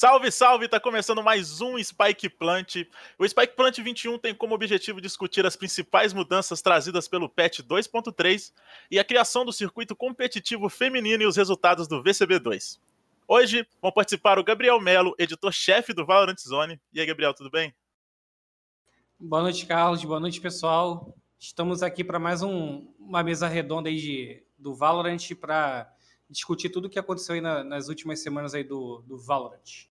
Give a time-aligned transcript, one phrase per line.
[0.00, 0.66] Salve, salve!
[0.66, 2.86] Tá começando mais um Spike Plant.
[3.18, 8.50] O Spike Plant 21 tem como objetivo discutir as principais mudanças trazidas pelo patch 2.3
[8.90, 12.78] e a criação do circuito competitivo feminino e os resultados do VCB2.
[13.28, 16.80] Hoje vão participar o Gabriel Melo, editor-chefe do Valorant Zone.
[16.94, 17.74] E aí, Gabriel, tudo bem?
[19.18, 20.02] Boa noite, Carlos.
[20.02, 21.14] Boa noite, pessoal.
[21.38, 25.92] Estamos aqui para mais um, uma mesa redonda aí de, do Valorant para
[26.30, 29.89] discutir tudo o que aconteceu aí na, nas últimas semanas aí do, do Valorant.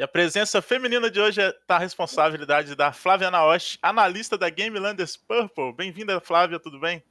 [0.00, 4.48] E a presença feminina de hoje está é, a responsabilidade da Flávia Naoshi, analista da
[4.48, 5.74] Game Landers Purple.
[5.74, 7.04] Bem-vinda, Flávia, tudo bem?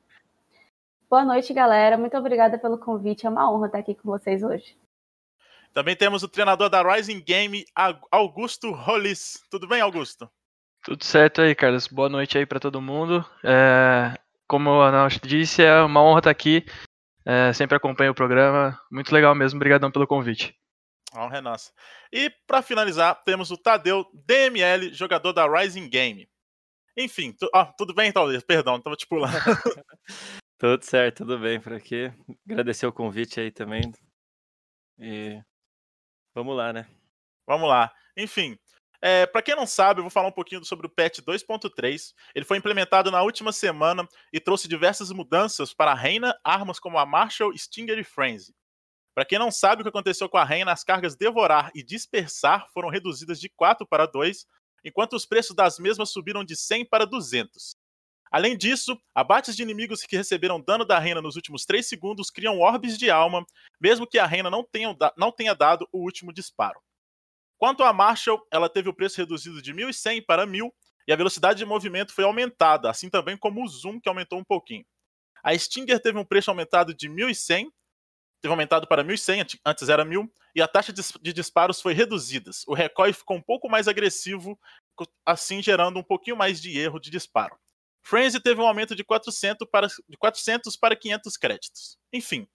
[1.08, 2.00] Boa noite, galera.
[2.00, 3.28] Muito obrigada pelo convite.
[3.28, 4.76] É uma honra estar aqui com vocês hoje.
[5.72, 7.64] Também temos o treinador da Rising Game,
[8.10, 9.40] Augusto Rolis.
[9.52, 10.28] Tudo bem, Augusto?
[10.84, 11.88] Tudo certo aí, Carlos.
[11.88, 13.24] Boa noite aí para todo mundo.
[13.44, 14.16] É,
[14.48, 16.66] como a Naoshi disse, é uma honra estar aqui
[17.24, 18.82] é, sempre acompanho o programa.
[18.92, 19.58] Muito legal mesmo.
[19.58, 20.58] Obrigadão pelo convite.
[21.16, 21.72] Honra é nossa.
[22.12, 26.30] E para finalizar, temos o Tadeu DML, jogador da Rising Game.
[26.96, 28.42] Enfim, tu, tudo bem, Tadeu?
[28.42, 29.34] Perdão, estava te pulando.
[30.60, 32.12] tudo certo, tudo bem por aqui.
[32.50, 33.92] Agradecer o convite aí também.
[35.00, 35.42] E
[36.34, 36.88] vamos lá, né?
[37.48, 37.92] Vamos lá.
[38.16, 38.60] Enfim,
[39.02, 42.14] é, para quem não sabe, eu vou falar um pouquinho sobre o patch 2.3.
[42.36, 46.98] Ele foi implementado na última semana e trouxe diversas mudanças para a Reina, armas como
[46.98, 48.54] a Marshall, Stinger e Frenzy.
[49.14, 52.68] Para quem não sabe o que aconteceu com a Reina, as cargas Devorar e Dispersar
[52.74, 54.46] foram reduzidas de 4 para 2,
[54.84, 57.76] enquanto os preços das mesmas subiram de 100 para 200.
[58.32, 62.60] Além disso, abates de inimigos que receberam dano da Reina nos últimos 3 segundos criam
[62.60, 63.44] orbes de alma,
[63.82, 66.80] mesmo que a Reina não tenha, não tenha dado o último disparo.
[67.58, 70.72] Quanto à Marshall, ela teve o preço reduzido de 1.100 para 1.000
[71.08, 74.44] e a velocidade de movimento foi aumentada, assim também como o zoom, que aumentou um
[74.44, 74.86] pouquinho.
[75.44, 77.68] A Stinger teve um preço aumentado de 1.100,
[78.42, 82.52] teve aumentado para 1.100, antes era 1.000, e a taxa de disparos foi reduzida.
[82.68, 84.60] O recoil ficou um pouco mais agressivo,
[85.26, 87.58] assim gerando um pouquinho mais de erro de disparo.
[88.02, 91.98] Frenzy teve um aumento de 400 para, de 400 para 500 créditos.
[92.12, 92.48] Enfim,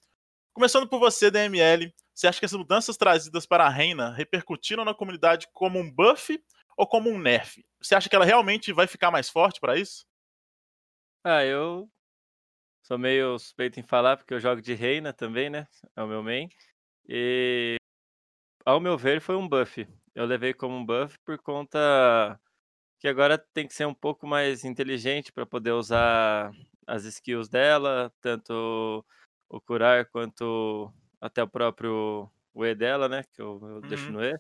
[0.53, 4.95] começando por você, DML, você acha que as mudanças trazidas para a Reina repercutiram na
[4.95, 6.43] comunidade como um buff
[6.77, 7.65] ou como um nerf?
[7.81, 10.07] Você acha que ela realmente vai ficar mais forte para isso?
[11.23, 11.89] Ah, eu
[12.85, 15.67] sou meio suspeito em falar, porque eu jogo de Reina também, né?
[15.97, 16.49] É o meu main.
[17.09, 17.77] E
[18.65, 19.89] ao meu ver foi um buff.
[20.15, 22.39] Eu levei como um buff por conta
[23.01, 26.53] que agora tem que ser um pouco mais inteligente para poder usar
[26.87, 29.05] as skills dela, tanto
[29.49, 33.25] o curar quanto até o próprio o E dela, né?
[33.33, 33.81] Que eu, eu uhum.
[33.81, 34.39] deixo no E.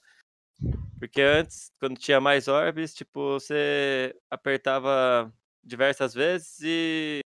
[0.98, 7.23] Porque antes, quando tinha mais orbes, tipo, você apertava diversas vezes e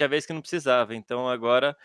[0.00, 0.94] tinha vez que não precisava.
[0.94, 1.76] Então agora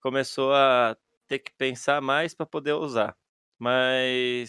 [0.00, 3.16] começou a ter que pensar mais para poder usar.
[3.58, 4.48] Mas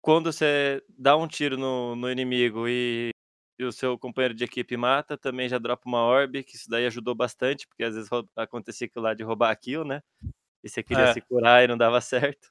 [0.00, 3.10] quando você dá um tiro no, no inimigo e,
[3.58, 6.86] e, o seu companheiro de equipe mata, também já dropa uma orb, que isso daí
[6.86, 10.00] ajudou bastante, porque às vezes acontecia aquilo lá de roubar a kill, né?
[10.62, 11.12] E você queria é.
[11.12, 12.48] se curar e não dava certo.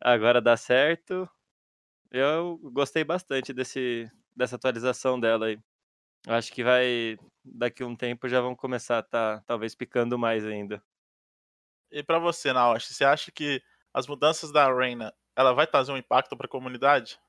[0.00, 1.28] Agora dá certo.
[2.10, 5.58] Eu gostei bastante desse, dessa atualização dela aí.
[6.26, 7.16] Acho que vai.
[7.44, 10.82] Daqui a um tempo já vão começar a tá, talvez picando mais ainda.
[11.90, 13.62] E para você, Naoshi, você acha que
[13.92, 17.20] as mudanças da Reina ela vai trazer um impacto para a comunidade?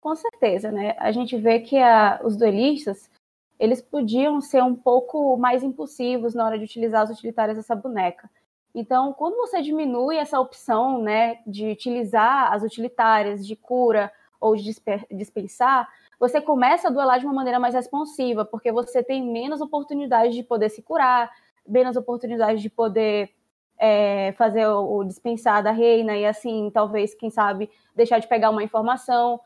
[0.00, 0.96] Com certeza, né?
[0.98, 3.10] A gente vê que a, os duelistas
[3.58, 8.30] eles podiam ser um pouco mais impulsivos na hora de utilizar as utilitárias dessa boneca.
[8.74, 14.72] Então, quando você diminui essa opção né, de utilizar as utilitárias de cura ou de
[15.10, 20.34] dispensar, você começa a duelar de uma maneira mais responsiva, porque você tem menos oportunidade
[20.34, 21.30] de poder se curar,
[21.66, 23.30] menos oportunidade de poder
[23.78, 28.62] é, fazer o, dispensar da reina e assim, talvez, quem sabe, deixar de pegar uma
[28.62, 29.40] informação.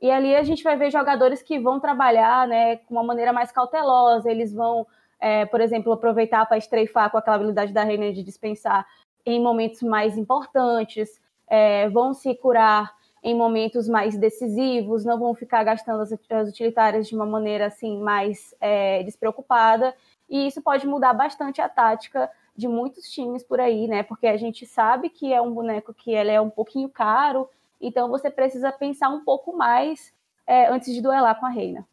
[0.00, 3.52] E ali a gente vai ver jogadores que vão trabalhar né, com uma maneira mais
[3.52, 4.86] cautelosa, eles vão
[5.18, 8.86] é, por exemplo, aproveitar para estreifar com aquela habilidade da reina de dispensar
[9.24, 12.94] em momentos mais importantes, é, vão se curar
[13.26, 17.98] em momentos mais decisivos, não vão ficar gastando as, as utilitárias de uma maneira assim
[17.98, 19.92] mais é, despreocupada,
[20.30, 24.04] e isso pode mudar bastante a tática de muitos times por aí, né?
[24.04, 27.50] Porque a gente sabe que é um boneco que ele é um pouquinho caro,
[27.80, 30.14] então você precisa pensar um pouco mais
[30.46, 31.84] é, antes de duelar com a reina.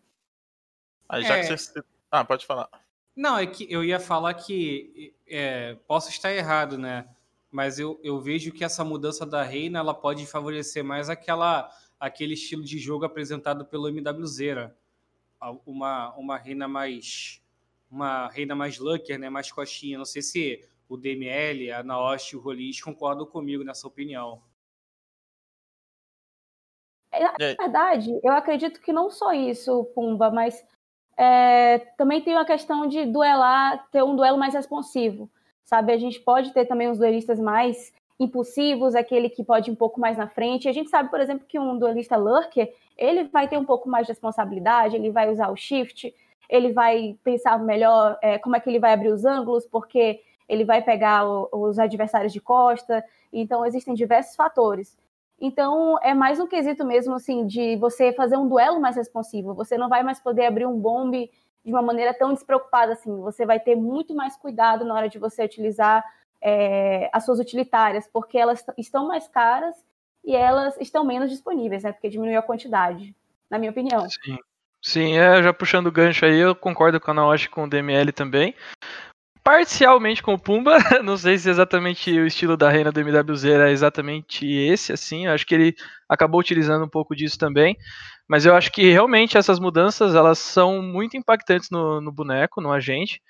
[1.09, 1.57] Aí já que é.
[1.57, 1.83] você.
[2.11, 2.69] Ah, pode falar.
[3.15, 7.07] Não, é que eu ia falar que é, posso estar errado, né?
[7.53, 11.69] Mas eu, eu vejo que essa mudança da reina ela pode favorecer mais aquela,
[11.99, 14.75] aquele estilo de jogo apresentado pelo MWZera.
[15.63, 17.43] Uma, uma reina mais
[17.91, 19.29] uma reina mais lucker, né?
[19.29, 19.99] Mais coxinha.
[19.99, 24.41] Não sei se o DML, a Naoshi e o Rolis concordam comigo nessa opinião.
[27.11, 30.65] Na verdade, eu acredito que não só isso, Pumba, mas
[31.15, 35.29] é, também tem uma questão de duelar, ter um duelo mais responsivo,
[35.65, 35.91] sabe?
[35.91, 39.99] A gente pode ter também os duelistas mais impulsivos, aquele que pode ir um pouco
[39.99, 40.67] mais na frente.
[40.67, 44.05] A gente sabe, por exemplo, que um duelista lurker, ele vai ter um pouco mais
[44.05, 46.13] de responsabilidade, ele vai usar o shift,
[46.49, 50.63] ele vai pensar melhor é, como é que ele vai abrir os ângulos, porque ele
[50.63, 53.03] vai pegar o, os adversários de costa.
[53.31, 54.97] Então, existem diversos fatores.
[55.39, 59.53] Então, é mais um quesito mesmo, assim, de você fazer um duelo mais responsivo.
[59.55, 61.31] Você não vai mais poder abrir um bombe
[61.63, 63.15] de uma maneira tão despreocupada assim.
[63.21, 66.03] Você vai ter muito mais cuidado na hora de você utilizar
[66.41, 69.75] é, as suas utilitárias, porque elas estão mais caras
[70.23, 71.91] e elas estão menos disponíveis, né?
[71.91, 73.15] Porque diminuiu a quantidade,
[73.49, 74.07] na minha opinião.
[74.09, 74.37] Sim.
[74.85, 78.11] Sim, é, já puxando o gancho aí, eu concordo com a Naoshi com o DML
[78.11, 78.53] também
[79.43, 80.77] parcialmente com o Pumba.
[81.03, 85.25] Não sei se exatamente o estilo da reina do MWZ era exatamente esse, assim.
[85.25, 85.75] Eu acho que ele
[86.07, 87.77] acabou utilizando um pouco disso também.
[88.27, 92.71] Mas eu acho que realmente essas mudanças elas são muito impactantes no, no boneco, no
[92.71, 93.21] agente.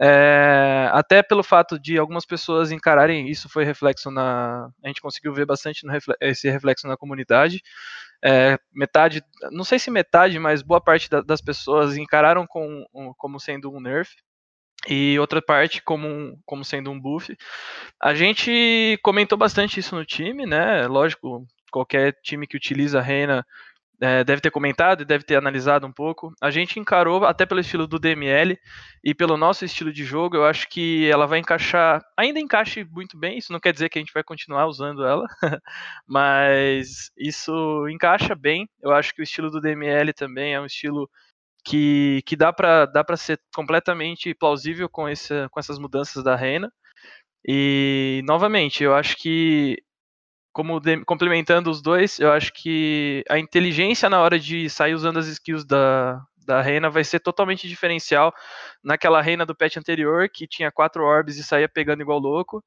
[0.00, 4.70] É, até pelo fato de algumas pessoas encararem isso foi reflexo na.
[4.84, 5.84] A gente conseguiu ver bastante
[6.20, 7.60] esse reflexo na comunidade.
[8.24, 12.84] É, metade, não sei se metade, mas boa parte da, das pessoas encararam com,
[13.16, 14.10] como sendo um nerf
[14.86, 17.36] e outra parte como, como sendo um buff.
[18.00, 20.86] A gente comentou bastante isso no time, né?
[20.86, 23.44] Lógico, qualquer time que utiliza a Reina
[24.00, 26.32] é, deve ter comentado e deve ter analisado um pouco.
[26.40, 28.56] A gente encarou, até pelo estilo do DML
[29.02, 33.18] e pelo nosso estilo de jogo, eu acho que ela vai encaixar, ainda encaixe muito
[33.18, 33.38] bem.
[33.38, 35.26] Isso não quer dizer que a gente vai continuar usando ela,
[36.06, 38.68] mas isso encaixa bem.
[38.80, 41.10] Eu acho que o estilo do DML também é um estilo
[41.64, 46.72] que, que dá para dá ser completamente plausível com, esse, com essas mudanças da Reina.
[47.46, 49.76] E, novamente, eu acho que,
[50.52, 55.18] como de, complementando os dois, eu acho que a inteligência na hora de sair usando
[55.18, 58.32] as skills da, da Reina vai ser totalmente diferencial
[58.82, 62.64] naquela Reina do patch anterior, que tinha quatro orbs e saía pegando igual louco.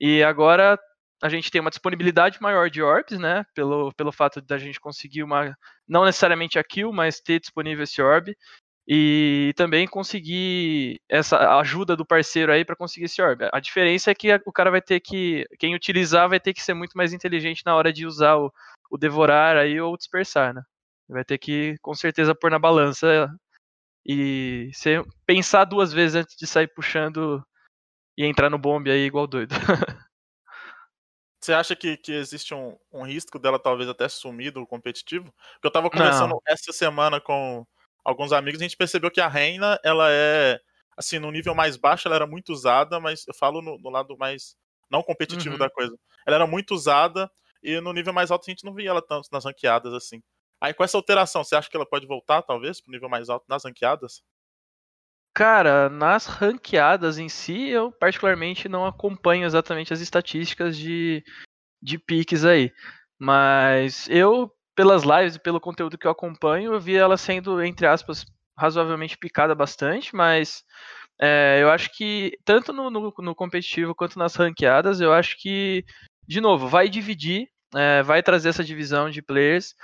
[0.00, 0.78] E agora
[1.22, 3.44] a gente tem uma disponibilidade maior de orbs, né?
[3.54, 5.54] Pelo, pelo fato da gente conseguir uma.
[5.86, 8.34] Não necessariamente a kill, mas ter disponível esse orb.
[8.88, 13.48] E também conseguir essa ajuda do parceiro aí para conseguir esse orb.
[13.52, 15.46] A diferença é que o cara vai ter que.
[15.58, 18.52] Quem utilizar vai ter que ser muito mais inteligente na hora de usar o,
[18.90, 20.62] o devorar aí ou dispersar, né?
[21.08, 23.28] Vai ter que, com certeza, pôr na balança
[24.06, 27.44] e ser, pensar duas vezes antes de sair puxando
[28.16, 29.54] e entrar no bombe aí igual doido.
[31.40, 35.32] Você acha que, que existe um, um risco dela talvez até sumir do competitivo?
[35.54, 36.42] Porque eu tava conversando Não.
[36.46, 37.66] essa semana com
[38.04, 40.60] alguns amigos e a gente percebeu que a Reina, ela é,
[40.96, 44.16] assim, no nível mais baixo ela era muito usada, mas eu falo no, no lado
[44.18, 44.54] mais
[44.90, 45.58] não competitivo uhum.
[45.58, 45.96] da coisa.
[46.26, 47.30] Ela era muito usada
[47.62, 50.22] e no nível mais alto a gente não via ela tanto nas ranqueadas assim.
[50.60, 53.46] Aí com essa alteração, você acha que ela pode voltar, talvez, pro nível mais alto
[53.48, 54.22] nas ranqueadas?
[55.34, 61.22] Cara, nas ranqueadas em si, eu particularmente não acompanho exatamente as estatísticas de,
[61.82, 62.72] de piques aí.
[63.18, 67.86] Mas eu, pelas lives e pelo conteúdo que eu acompanho, eu vi ela sendo, entre
[67.86, 68.24] aspas,
[68.58, 70.64] razoavelmente picada bastante, mas
[71.20, 75.84] é, eu acho que, tanto no, no, no, competitivo quanto nas ranqueadas, eu acho que,
[76.26, 79.74] de novo, vai dividir, é, vai trazer essa divisão de players,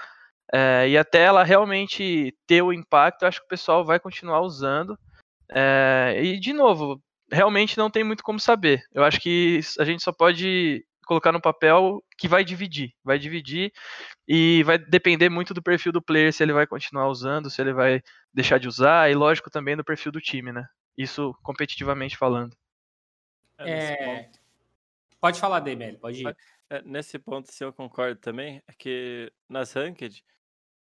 [0.52, 4.40] é, e até ela realmente ter o impacto, eu acho que o pessoal vai continuar
[4.40, 4.98] usando.
[5.50, 7.00] É, e, de novo,
[7.30, 8.82] realmente não tem muito como saber.
[8.92, 12.92] Eu acho que a gente só pode colocar no papel que vai dividir.
[13.04, 13.72] Vai dividir
[14.26, 17.72] e vai depender muito do perfil do player, se ele vai continuar usando, se ele
[17.72, 18.02] vai
[18.34, 20.66] deixar de usar, e lógico também do perfil do time, né?
[20.98, 22.56] Isso competitivamente falando.
[23.58, 23.70] É...
[23.70, 24.30] é
[25.20, 26.36] pode falar, DML, pode ir.
[26.68, 30.24] É, nesse ponto, se eu concordo também, é que nas ranked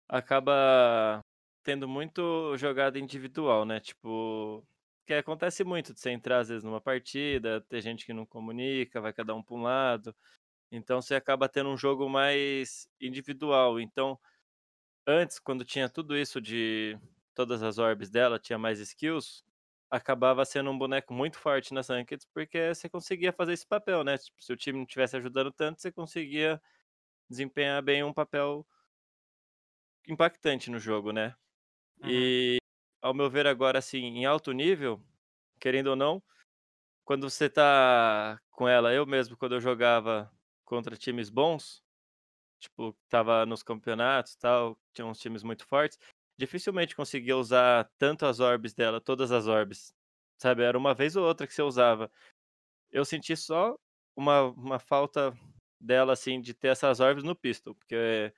[0.08, 1.20] acaba
[1.64, 3.80] tendo muito jogada individual, né?
[3.80, 4.66] Tipo,
[5.06, 9.02] que acontece muito de você entrar às vezes numa partida, ter gente que não comunica,
[9.02, 10.16] vai cada um para um lado.
[10.72, 13.80] Então você acaba tendo um jogo mais individual.
[13.80, 14.20] Então,
[15.08, 16.98] antes, quando tinha tudo isso de
[17.36, 19.44] todas as orbes dela, tinha mais skills,
[19.90, 24.18] acabava sendo um boneco muito forte nas rankeds, porque você conseguia fazer esse papel, né?
[24.18, 26.62] Tipo, se o time não estivesse ajudando tanto, você conseguia
[27.30, 28.66] desempenhar bem um papel
[30.08, 31.36] impactante no jogo, né?
[32.04, 32.10] Uhum.
[32.10, 32.58] E,
[33.02, 35.02] ao meu ver, agora, assim, em alto nível,
[35.60, 36.22] querendo ou não,
[37.06, 40.32] quando você tá com ela, eu mesmo, quando eu jogava
[40.66, 41.82] contra times bons,
[42.60, 46.00] tipo, tava nos campeonatos tal, tinha uns times muito fortes,
[46.38, 49.94] dificilmente conseguia usar tanto as orbes dela, todas as orbes,
[50.38, 50.64] sabe?
[50.64, 52.12] Era uma vez ou outra que você usava.
[52.92, 53.78] Eu senti só
[54.16, 55.34] uma, uma falta
[55.80, 58.34] dela, assim, de ter essas orbes no pistol, porque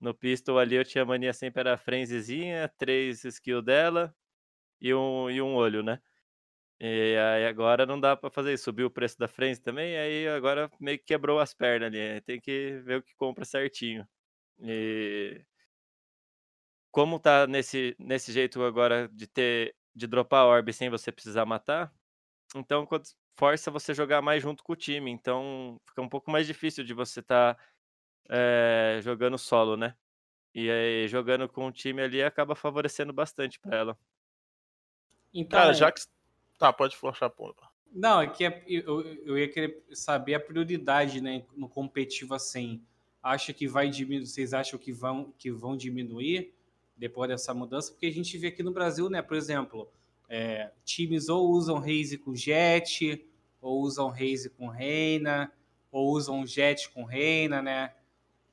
[0.00, 4.14] No pistol ali eu tinha mania sempre era a frenzezinha, três skill dela
[4.80, 6.00] e um, e um olho, né?
[6.80, 8.64] E aí agora não dá pra fazer isso.
[8.64, 12.20] Subiu o preço da frenzy também, aí agora meio que quebrou as pernas ali.
[12.22, 14.06] Tem que ver o que compra certinho.
[14.60, 15.44] E
[16.90, 21.92] como tá nesse, nesse jeito agora de ter de dropar orb sem você precisar matar,
[22.56, 22.86] então
[23.38, 25.10] força você jogar mais junto com o time.
[25.10, 27.64] Então fica um pouco mais difícil de você estar tá,
[28.28, 29.94] é, jogando solo, né?
[30.54, 33.98] E aí jogando com o time ali acaba favorecendo bastante para ela.
[35.32, 36.00] Então, Cara, já que.
[36.58, 37.62] Tá, pode forçar a ponta.
[37.92, 42.82] Não, é que é, eu, eu ia querer saber a prioridade né, no competitivo assim.
[43.22, 44.26] Acha que vai diminuir?
[44.26, 46.52] Vocês acham que vão, que vão diminuir
[46.96, 47.92] depois dessa mudança?
[47.92, 49.88] Porque a gente vê aqui no Brasil, né, por exemplo,
[50.28, 53.26] é, times ou usam Raze com Jet,
[53.60, 55.52] ou usam Raze com Reina,
[55.90, 57.94] ou usam Jet com Reina, né?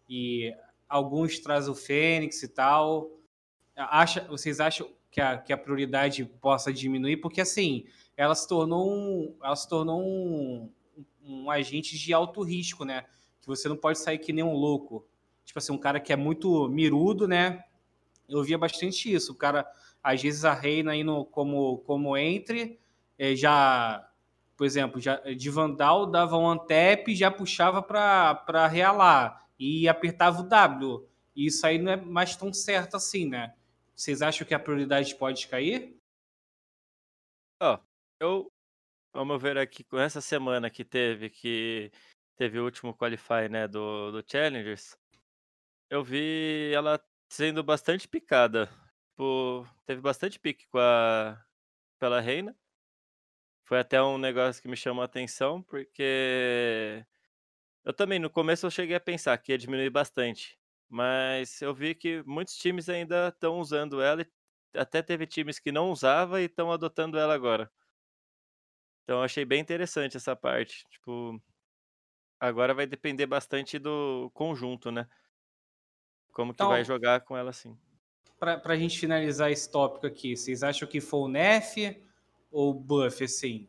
[0.07, 0.53] E
[0.87, 3.11] alguns trazem o Fênix e tal.
[3.75, 7.17] Acha, vocês acham que a, que a prioridade possa diminuir?
[7.17, 7.85] Porque assim,
[8.15, 10.71] ela se tornou um, ela se tornou um,
[11.23, 13.05] um agente de alto risco, né?
[13.41, 15.07] Que você não pode sair que nem um louco.
[15.43, 17.63] Tipo assim, um cara que é muito mirudo, né?
[18.27, 19.33] Eu via bastante isso.
[19.33, 19.67] O cara
[20.03, 22.79] às vezes a Reina indo como, como entre,
[23.17, 24.07] é, já,
[24.55, 30.41] por exemplo, já, de Vandal dava um antep e já puxava para realar e apertava
[30.41, 31.07] o W.
[31.35, 33.55] E isso aí não é mais tão certo assim, né?
[33.95, 35.97] Vocês acham que a prioridade pode cair?
[37.61, 37.79] Ó, oh,
[38.19, 38.51] eu,
[39.13, 41.91] vamos ver aqui, com essa semana que teve, que
[42.35, 44.97] teve o último qualify, né, do, do Challengers,
[45.89, 48.69] eu vi ela sendo bastante picada
[49.15, 51.41] tipo, teve bastante pique com a
[51.97, 52.55] pela Reina.
[53.63, 57.03] Foi até um negócio que me chamou a atenção, porque
[57.85, 60.57] eu também no começo eu cheguei a pensar que ia diminuir bastante,
[60.89, 65.71] mas eu vi que muitos times ainda estão usando ela e até teve times que
[65.71, 67.71] não usava e estão adotando ela agora.
[69.03, 71.41] Então eu achei bem interessante essa parte, tipo,
[72.39, 75.07] agora vai depender bastante do conjunto, né?
[76.33, 77.77] Como que então, vai jogar com ela assim
[78.39, 81.77] para a gente finalizar esse tópico aqui, vocês acham que foi o Nef
[82.51, 83.67] ou o Buff, assim?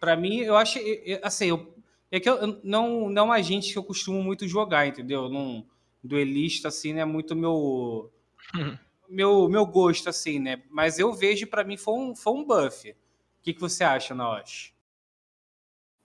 [0.00, 0.78] Para mim, eu acho,
[1.22, 1.77] assim, eu,
[2.10, 5.28] é que eu não, não é gente que eu costumo muito jogar, entendeu?
[5.28, 5.64] Num
[6.02, 8.10] duelista, assim, né, muito meu,
[9.08, 10.62] meu, meu gosto, assim, né?
[10.70, 12.90] Mas eu vejo, para mim, foi um, foi um buff.
[12.90, 12.94] O
[13.42, 14.74] que, que você acha, Naosh?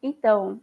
[0.01, 0.61] Então,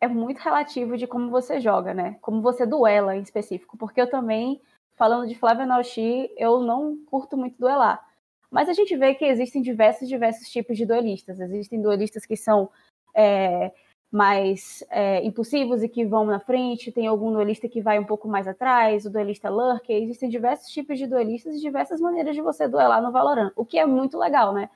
[0.00, 2.18] é muito relativo de como você joga, né?
[2.20, 4.60] Como você duela em específico, porque eu também
[4.96, 8.04] falando de Flávia Naoshi, eu não curto muito duelar.
[8.50, 11.40] Mas a gente vê que existem diversos, diversos tipos de duelistas.
[11.40, 12.70] Existem duelistas que são
[13.14, 13.72] é,
[14.14, 18.28] mais é, impulsivos e que vão na frente, tem algum duelista que vai um pouco
[18.28, 20.00] mais atrás, o duelista lurker.
[20.00, 23.76] Existem diversos tipos de duelistas e diversas maneiras de você duelar no Valorant, o que
[23.76, 24.70] é muito legal, né?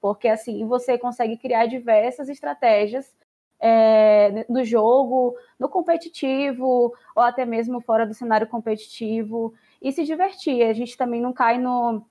[0.00, 3.12] Porque assim você consegue criar diversas estratégias
[3.58, 10.62] é, no jogo, no competitivo, ou até mesmo fora do cenário competitivo, e se divertir.
[10.62, 12.06] A gente também não cai no,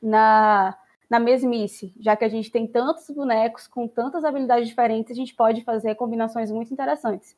[0.00, 0.78] na,
[1.08, 5.34] na mesmice, já que a gente tem tantos bonecos com tantas habilidades diferentes, a gente
[5.34, 7.36] pode fazer combinações muito interessantes.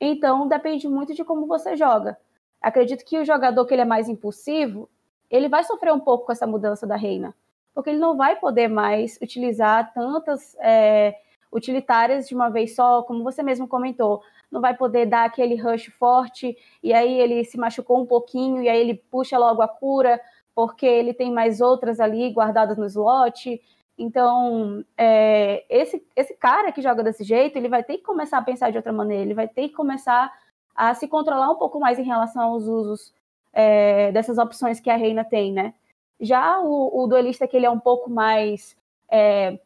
[0.00, 2.18] Então, depende muito de como você joga.
[2.60, 4.88] Acredito que o jogador que ele é mais impulsivo,
[5.30, 7.34] ele vai sofrer um pouco com essa mudança da reina,
[7.74, 11.16] porque ele não vai poder mais utilizar tantas é,
[11.52, 15.86] utilitárias de uma vez só, como você mesmo comentou, não vai poder dar aquele rush
[15.98, 20.20] forte e aí ele se machucou um pouquinho e aí ele puxa logo a cura
[20.54, 23.60] porque ele tem mais outras ali guardadas no slot.
[23.96, 28.42] Então, é, esse, esse cara que joga desse jeito, ele vai ter que começar a
[28.42, 30.32] pensar de outra maneira, ele vai ter que começar
[30.74, 33.12] a se controlar um pouco mais em relação aos usos
[33.52, 35.74] é, dessas opções que a Reina tem, né?
[36.20, 38.76] Já o, o duelista que ele é um pouco mais
[39.10, 39.58] é,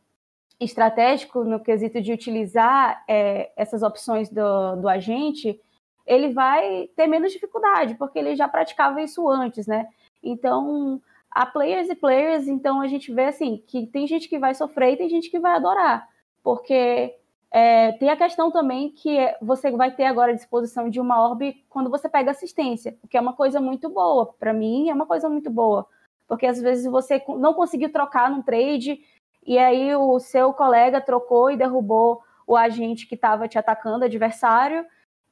[0.59, 5.61] estratégico no quesito de utilizar é, essas opções do, do agente,
[6.07, 9.89] ele vai ter menos dificuldade, porque ele já praticava isso antes, né?
[10.23, 14.55] Então, há players e players, então a gente vê assim, que tem gente que vai
[14.55, 16.09] sofrer e tem gente que vai adorar,
[16.43, 17.15] porque
[17.51, 21.55] é, tem a questão também que você vai ter agora a disposição de uma orb
[21.69, 24.35] quando você pega assistência, o que é uma coisa muito boa.
[24.39, 25.87] Para mim, é uma coisa muito boa.
[26.27, 29.01] Porque às vezes você não conseguiu trocar num trade
[29.47, 34.85] e aí o seu colega trocou e derrubou o agente que estava te atacando, adversário,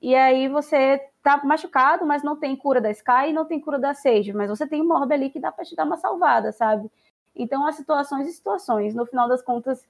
[0.05, 3.79] e aí você tá machucado, mas não tem cura da Sky e não tem cura
[3.79, 6.53] da Sage, mas você tem uma orbe ali que dá para te dar uma salvada,
[6.53, 6.91] sabe?
[7.35, 8.95] Então, há situações e situações.
[8.95, 9.83] No final das contas,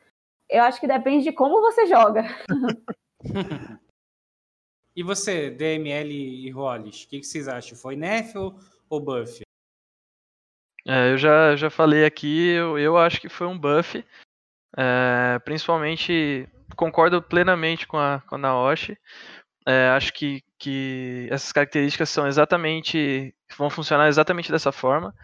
[0.49, 2.23] eu acho que depende de como você joga.
[4.95, 7.77] e você, DML e Rollis, o que, que, vocês acham?
[7.77, 8.55] Foi Nef ou,
[8.89, 9.43] ou buff?
[10.87, 14.07] É, eu já, já falei aqui, eu, eu acho que foi um buff.
[14.77, 18.97] É, principalmente, concordo plenamente com a, com a Naoshi.
[19.67, 23.35] É, acho que, que essas características são exatamente.
[23.57, 25.15] vão funcionar exatamente dessa forma.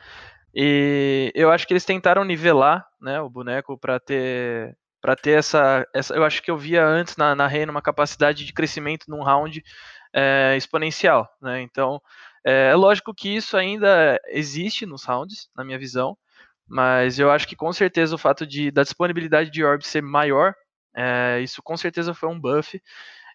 [0.54, 5.86] E eu acho que eles tentaram nivelar né, o boneco para ter para ter essa,
[5.94, 6.14] essa.
[6.14, 9.62] Eu acho que eu via antes na, na Reina uma capacidade de crescimento num round
[10.12, 11.28] é, exponencial.
[11.40, 11.62] Né?
[11.62, 12.00] Então,
[12.44, 16.16] é, é lógico que isso ainda existe nos rounds, na minha visão,
[16.68, 20.54] mas eu acho que com certeza o fato de, da disponibilidade de orb ser maior,
[20.94, 22.80] é, isso com certeza foi um buff.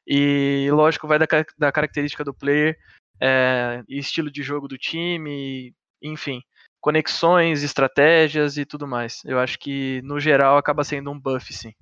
[0.08, 1.26] E lógico, vai da,
[1.58, 2.78] da característica do player,
[3.20, 6.42] é, e estilo de jogo do time, enfim,
[6.80, 9.24] conexões, estratégias e tudo mais.
[9.26, 11.74] Eu acho que no geral acaba sendo um buff, sim.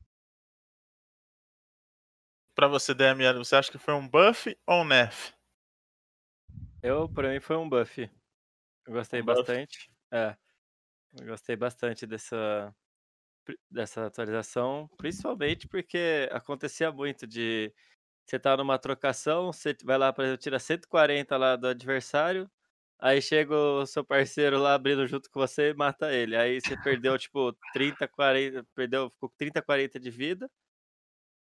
[2.55, 5.33] Para você, DML, você acha que foi um buff ou um nerf?
[6.81, 8.09] Eu, para mim, foi um buff.
[8.85, 9.89] Eu gostei um bastante.
[9.89, 9.91] Buff.
[10.11, 10.37] É.
[11.19, 12.75] Eu gostei bastante dessa,
[13.69, 17.73] dessa atualização, principalmente porque acontecia muito de
[18.25, 22.49] você tá numa trocação, você vai lá, por exemplo, tira 140 lá do adversário,
[22.99, 26.35] aí chega o seu parceiro lá abrindo junto com você e mata ele.
[26.35, 30.49] Aí você perdeu, tipo, 30, 40, perdeu, ficou com 30, 40 de vida.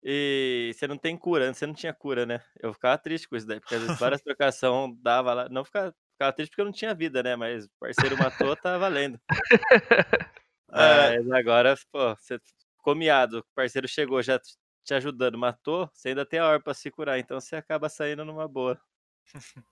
[0.06, 2.42] E você não tem cura, você não tinha cura, né?
[2.60, 5.96] Eu ficava triste com isso daí, porque às vezes várias trocação dava lá, não ficava,
[6.14, 7.36] ficava triste porque eu não tinha vida, né?
[7.38, 9.20] Mas o parceiro matou, tá valendo.
[10.76, 11.20] É.
[11.20, 12.40] Mas agora, pô, você
[12.78, 14.40] ficou miado, o parceiro chegou já
[14.84, 18.26] te ajudando, matou, você ainda tem a hora pra se curar, então você acaba saindo
[18.26, 18.80] numa boa.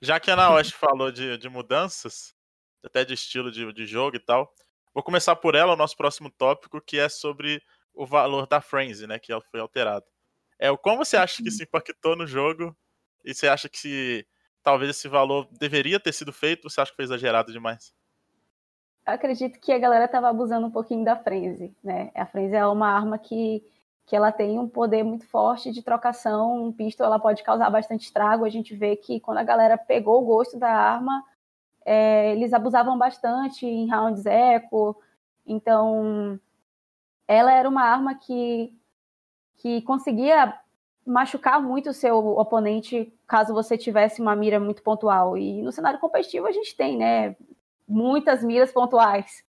[0.00, 2.34] Já que a Naoshi falou de, de mudanças,
[2.82, 4.52] até de estilo de, de jogo e tal,
[4.94, 7.62] vou começar por ela, o nosso próximo tópico, que é sobre
[7.92, 10.06] o valor da Frenzy, né, que foi alterado.
[10.58, 12.76] É, como você acha que isso impactou no jogo?
[13.24, 14.26] E você acha que se,
[14.62, 17.92] talvez esse valor deveria ter sido feito, ou você acha que foi exagerado demais?
[19.06, 22.10] Eu acredito que a galera estava abusando um pouquinho da Frenzy, né?
[22.14, 23.64] A Frenzy é uma arma que
[24.08, 26.64] que ela tem um poder muito forte de trocação.
[26.64, 28.46] Um pistol ela pode causar bastante estrago.
[28.46, 31.22] A gente vê que quando a galera pegou o gosto da arma,
[31.84, 34.98] é, eles abusavam bastante em rounds eco.
[35.46, 36.40] Então,
[37.28, 38.74] ela era uma arma que,
[39.58, 40.58] que conseguia
[41.04, 45.36] machucar muito o seu oponente caso você tivesse uma mira muito pontual.
[45.36, 47.36] E no cenário competitivo a gente tem, né?
[47.86, 49.44] Muitas miras pontuais.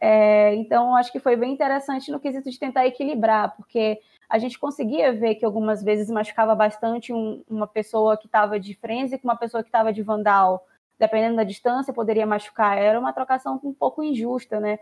[0.00, 4.58] É, então, acho que foi bem interessante no quesito de tentar equilibrar, porque a gente
[4.58, 9.28] conseguia ver que algumas vezes machucava bastante um, uma pessoa que estava de frenzy com
[9.28, 10.66] uma pessoa que estava de vandal.
[10.98, 12.78] Dependendo da distância, poderia machucar.
[12.78, 14.78] Era uma trocação um pouco injusta, né?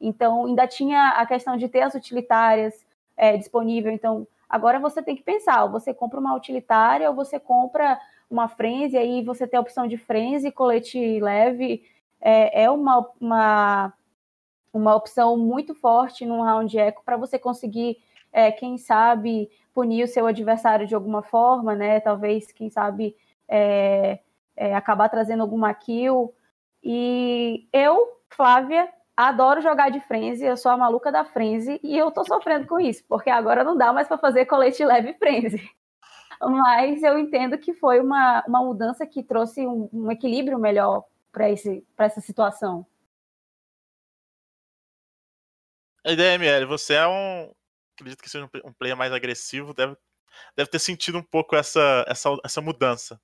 [0.00, 3.92] Então, ainda tinha a questão de ter as utilitárias é, disponível.
[3.92, 7.98] Então, agora você tem que pensar: você compra uma utilitária ou você compra
[8.30, 11.82] uma frenzy, aí você tem a opção de frenzy, colete leve.
[12.20, 13.92] É, é uma, uma
[14.72, 17.98] uma opção muito forte num round eco para você conseguir,
[18.32, 22.00] é, quem sabe, punir o seu adversário de alguma forma, né?
[22.00, 23.16] Talvez, quem sabe,
[23.48, 24.20] é,
[24.56, 26.34] é, acabar trazendo alguma kill.
[26.82, 32.10] E eu, Flávia, adoro jogar de frenzy, eu sou a maluca da frenzy e eu
[32.10, 35.68] tô sofrendo com isso, porque agora não dá mais para fazer colete leve frenzy.
[36.40, 41.48] Mas eu entendo que foi uma, uma mudança que trouxe um, um equilíbrio melhor para
[41.48, 42.86] essa situação.
[46.08, 47.52] A DML, você é um.
[47.92, 49.94] Acredito que seja um player mais agressivo, deve,
[50.56, 53.20] deve ter sentido um pouco essa, essa, essa mudança.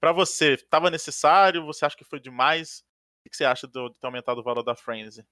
[0.00, 1.66] Para você, estava necessário?
[1.66, 2.84] Você acha que foi demais?
[3.26, 5.26] O que você acha do, de ter aumentado o valor da Frenzy?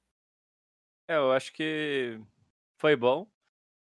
[1.06, 2.20] É, eu acho que
[2.76, 3.30] foi bom.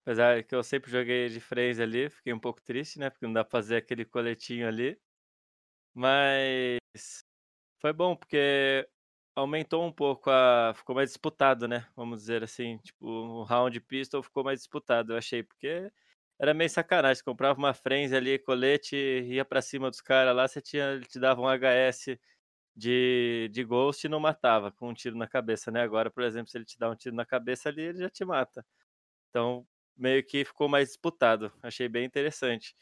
[0.06, 3.10] Apesar que eu sempre joguei de Frenzy ali, fiquei um pouco triste, né?
[3.10, 4.98] Porque não dá pra fazer aquele coletinho ali.
[5.92, 6.78] Mas
[7.78, 8.88] foi bom, porque
[9.34, 10.72] aumentou um pouco a.
[10.74, 11.86] Ficou mais disputado, né?
[11.96, 12.78] Vamos dizer assim.
[12.78, 15.90] Tipo, o round pistol ficou mais disputado, eu achei, porque
[16.38, 17.22] era meio sacanagem.
[17.24, 21.40] Comprava uma frenzy ali, colete, ia para cima dos caras lá, você tinha, te dava
[21.40, 22.18] um HS
[22.76, 25.82] de, de ghost e não matava com um tiro na cabeça, né?
[25.82, 28.24] Agora, por exemplo, se ele te dá um tiro na cabeça ali, ele já te
[28.24, 28.64] mata.
[29.30, 29.66] Então,
[29.96, 31.52] meio que ficou mais disputado.
[31.62, 32.74] Achei bem interessante.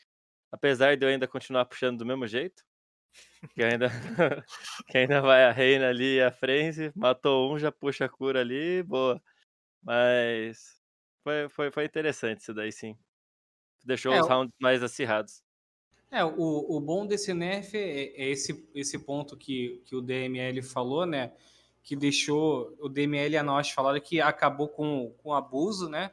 [0.52, 2.64] Apesar de eu ainda continuar puxando do mesmo jeito,
[3.54, 3.88] que ainda,
[4.88, 8.40] que ainda vai a reina ali e a Frenzy, matou um, já puxa a cura
[8.40, 9.20] ali, boa.
[9.82, 10.80] Mas
[11.22, 12.96] foi, foi, foi interessante isso daí, sim.
[13.84, 15.42] Deixou é, os rounds mais acirrados.
[16.10, 20.62] É, o, o bom desse nerf é, é, esse, esse ponto que, que o DML
[20.62, 21.32] falou, né?
[21.82, 26.10] Que deixou o DML e a nós falaram que acabou com, com abuso, né?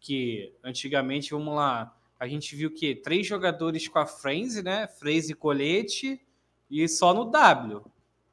[0.00, 4.86] Que antigamente, vamos lá, a gente viu que três jogadores com a Frenzy, né?
[4.88, 6.20] Frenzy colete,
[6.70, 7.82] e só no W.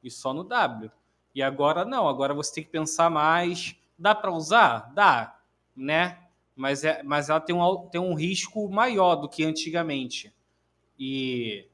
[0.02, 0.90] e só no W.
[1.34, 3.76] E agora não, agora você tem que pensar mais.
[3.98, 4.92] Dá para usar?
[4.94, 5.38] Dá,
[5.74, 6.18] né?
[6.54, 10.32] Mas, é, mas ela tem um, tem um risco maior do que antigamente.
[10.98, 11.66] E.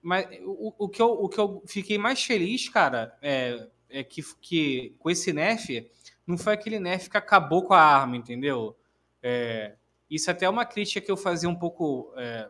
[0.00, 4.22] Mas o, o, que, eu, o que eu fiquei mais feliz, cara, é, é que,
[4.40, 5.90] que com esse nerf,
[6.24, 8.76] não foi aquele nerf que acabou com a arma, entendeu?
[9.20, 9.74] É,
[10.08, 12.48] isso até é uma crítica que eu fazia um pouco é,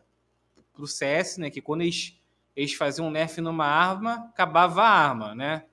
[0.75, 1.51] pro CS, né?
[1.51, 2.21] Que quando eles,
[2.57, 5.66] eles faziam um nerf numa arma, acabava a arma, né?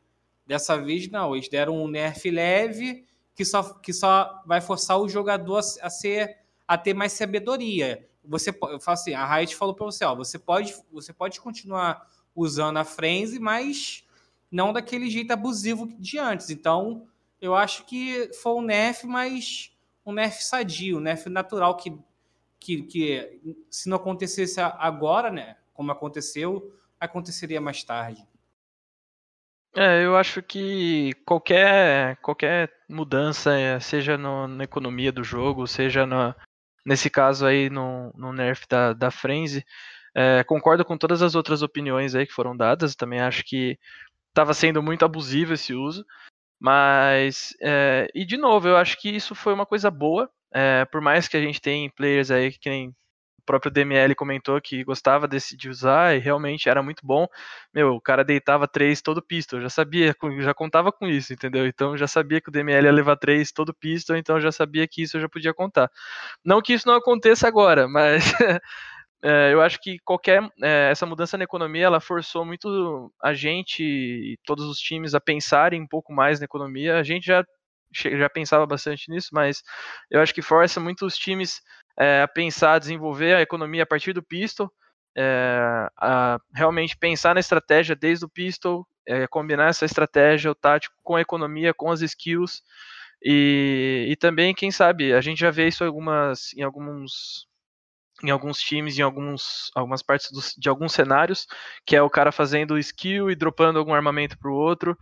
[0.45, 1.33] Dessa vez, não.
[1.33, 6.37] Eles deram um nerf leve que só, que só vai forçar o jogador a, ser
[6.67, 8.07] a ter mais sabedoria.
[8.25, 12.05] Você eu falo assim, a Riot falou para você, ó, você pode você pode continuar
[12.35, 14.05] usando a frenzy, mas
[14.51, 16.49] não daquele jeito abusivo de antes.
[16.49, 17.07] Então,
[17.41, 21.97] eu acho que foi um nerf, mas um nerf sadio, um nerf natural que,
[22.59, 28.25] que, que se não acontecesse agora, né, como aconteceu, aconteceria mais tarde.
[29.75, 36.05] É, eu acho que qualquer, qualquer mudança, é, seja no, na economia do jogo, seja
[36.85, 39.65] nesse caso aí no, no nerf da, da Frenzy,
[40.15, 43.79] é, concordo com todas as outras opiniões aí que foram dadas, também acho que
[44.29, 46.05] estava sendo muito abusivo esse uso,
[46.59, 51.01] mas, é, e de novo, eu acho que isso foi uma coisa boa, é, por
[51.01, 52.95] mais que a gente tenha players aí que nem
[53.43, 57.27] o próprio DML comentou que gostava desse, de usar e realmente era muito bom.
[57.73, 61.67] Meu, o cara deitava três todo pistol, já sabia, já contava com isso, entendeu?
[61.67, 65.03] Então já sabia que o DML ia levar três todo pistol, então já sabia que
[65.03, 65.91] isso eu já podia contar.
[66.43, 68.23] Não que isso não aconteça agora, mas
[69.23, 73.83] é, eu acho que qualquer é, essa mudança na economia ela forçou muito a gente
[73.83, 76.97] e todos os times a pensarem um pouco mais na economia.
[76.97, 77.43] A gente já
[77.95, 79.61] já pensava bastante nisso, mas
[80.09, 81.61] eu acho que força muito os times
[81.99, 84.71] é, a pensar, desenvolver a economia a partir do pistol,
[85.15, 85.89] é,
[86.53, 91.21] realmente pensar na estratégia desde o pistol, é, combinar essa estratégia, o tático com a
[91.21, 92.61] economia, com as skills,
[93.23, 97.47] e, e também, quem sabe, a gente já vê isso algumas, em alguns
[98.23, 101.45] em alguns times, em alguns, algumas partes de alguns cenários,
[101.85, 104.97] que é o cara fazendo skill e dropando algum armamento para o outro,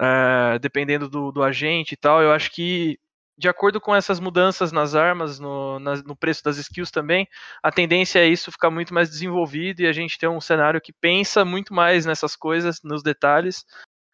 [0.00, 2.22] uh, dependendo do, do agente e tal.
[2.22, 2.96] Eu acho que
[3.40, 7.26] de acordo com essas mudanças nas armas, no, na, no preço das skills também,
[7.62, 10.92] a tendência é isso ficar muito mais desenvolvido e a gente ter um cenário que
[10.92, 13.64] pensa muito mais nessas coisas, nos detalhes,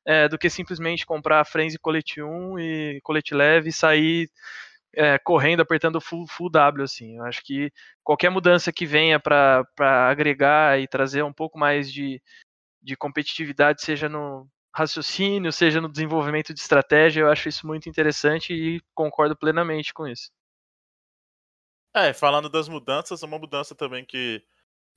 [0.07, 4.31] é, do que simplesmente comprar Frenzy colete 1 e colete leve e sair
[4.95, 7.17] é, correndo, apertando full, full W, assim.
[7.17, 7.73] Eu acho que
[8.05, 9.67] qualquer mudança que venha para
[10.09, 12.23] agregar e trazer um pouco mais de,
[12.81, 18.53] de competitividade, seja no, raciocínio, seja no desenvolvimento de estratégia, eu acho isso muito interessante
[18.53, 20.31] e concordo plenamente com isso.
[21.95, 24.45] É, falando das mudanças, uma mudança também que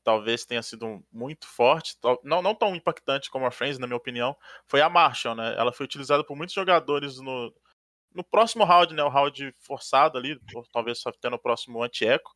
[0.03, 4.35] talvez tenha sido muito forte, não, não tão impactante como a Friends, na minha opinião,
[4.67, 5.55] foi a Marshall, né?
[5.57, 7.53] Ela foi utilizada por muitos jogadores no,
[8.13, 9.03] no próximo round, né?
[9.03, 12.35] O round forçado ali, ou talvez até no próximo anti-eco,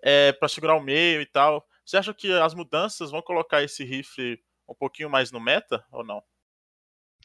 [0.00, 1.66] é, para segurar o meio e tal.
[1.84, 6.04] Você acha que as mudanças vão colocar esse rifle um pouquinho mais no meta ou
[6.04, 6.22] não?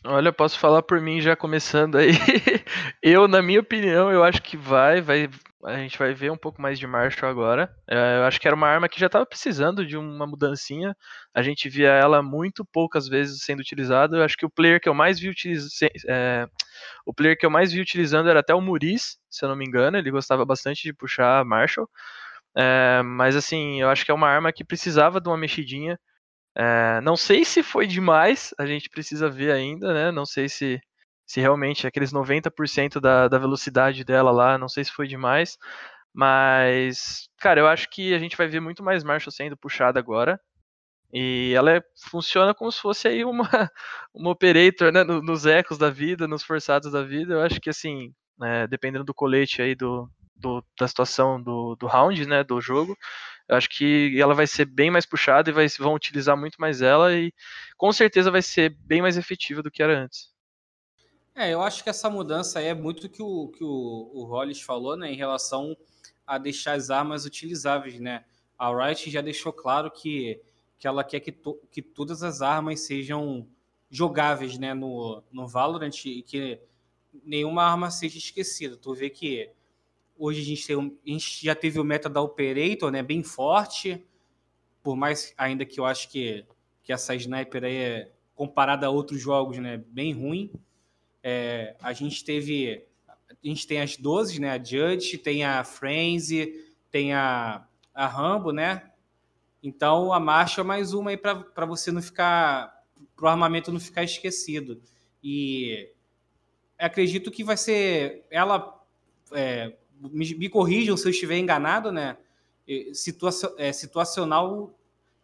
[0.06, 2.12] Olha, posso falar por mim já começando aí.
[3.04, 5.30] eu, na minha opinião, eu acho que vai, vai,
[5.66, 7.70] a gente vai ver um pouco mais de Marshall agora.
[7.86, 10.96] É, eu acho que era uma arma que já estava precisando de uma mudancinha.
[11.34, 14.16] A gente via ela muito poucas vezes sendo utilizada.
[14.16, 16.48] Eu acho que o player que eu mais vi utilizando, é,
[17.06, 19.66] o player que eu mais vi utilizando era até o Muris, se eu não me
[19.66, 19.98] engano.
[19.98, 21.90] Ele gostava bastante de puxar Marshall.
[22.58, 26.00] É, mas assim, eu acho que é uma arma que precisava de uma mexidinha.
[26.56, 30.12] É, não sei se foi demais, a gente precisa ver ainda, né?
[30.12, 30.82] Não sei se,
[31.26, 35.58] se realmente aqueles 90% da, da velocidade dela lá, não sei se foi demais.
[36.14, 40.40] Mas, cara, eu acho que a gente vai ver muito mais Marshall sendo puxada agora.
[41.14, 43.44] E ela é, funciona como se fosse aí uma,
[44.14, 45.04] uma operator, né?
[45.04, 47.34] Nos ecos da vida, nos forçados da vida.
[47.36, 51.88] Eu acho que assim, é, dependendo do colete aí do, do, da situação do, do
[51.88, 52.44] round, né?
[52.44, 52.96] Do jogo,
[53.50, 56.84] eu acho que ela vai ser bem mais puxada e vai, vão utilizar muito mais
[56.84, 57.34] ela e
[57.76, 60.32] com certeza vai ser bem mais efetiva do que era antes.
[61.34, 64.96] É, eu acho que essa mudança é muito que o que o, o Hollis falou,
[64.96, 65.76] né, em relação
[66.28, 68.24] a deixar as armas utilizáveis, né?
[68.58, 70.40] A Riot já deixou claro que,
[70.78, 73.48] que ela quer que, to, que todas as armas sejam
[73.90, 76.60] jogáveis, né, no, no Valorant e que
[77.24, 78.78] nenhuma arma seja esquecida.
[78.78, 79.50] Tu vê que
[80.20, 84.06] Hoje a gente, tem a gente já teve o meta da Operator, né, bem forte,
[84.84, 86.46] por mais ainda que eu acho que,
[86.84, 90.52] que essa sniper aí é, comparada a outros jogos, né, bem ruim.
[91.24, 96.66] É, a gente teve, a gente tem as 12, né, a Judge, tem a Frenzy,
[96.92, 98.92] tem a, a Rambo, né,
[99.64, 102.78] então a marcha é mais uma aí para você não ficar
[103.16, 104.82] para o armamento não ficar esquecido.
[105.22, 105.92] E
[106.78, 108.26] acredito que vai ser.
[108.32, 108.78] Ela.
[109.34, 112.18] É, me, me corrijam se eu estiver enganado, né?
[112.94, 114.74] Situa é, situacional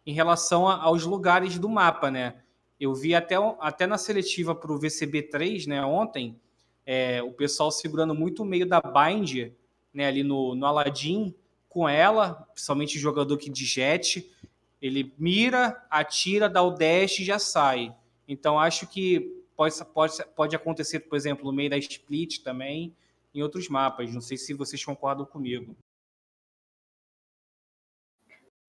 [0.04, 2.36] em relação a, aos lugares do mapa, né?
[2.78, 6.38] Eu vi até, até na seletiva para o VCB3, né, ontem,
[6.84, 9.50] é, o pessoal segurando muito o meio da bind,
[9.94, 11.34] né, ali no, no Aladdin,
[11.70, 14.30] com ela, principalmente o jogador que de jet,
[14.80, 17.94] ele mira, atira, dá o dash e já sai.
[18.28, 22.94] Então acho que pode, pode, pode acontecer, por exemplo, no meio da split também,
[23.36, 24.12] em outros mapas.
[24.12, 25.76] Não sei se vocês concordam comigo.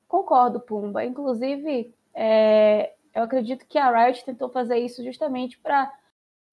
[0.07, 1.03] Concordo, Pumba.
[1.03, 5.91] Inclusive, é, eu acredito que a Riot tentou fazer isso justamente para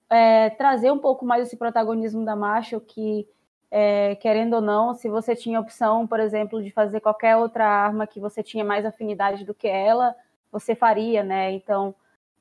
[0.08, 3.28] é, trazer um pouco mais esse protagonismo da Marshall, que,
[3.70, 8.06] é, querendo ou não, se você tinha opção, por exemplo, de fazer qualquer outra arma
[8.06, 10.14] que você tinha mais afinidade do que ela,
[10.50, 11.52] você faria, né?
[11.52, 11.94] Então,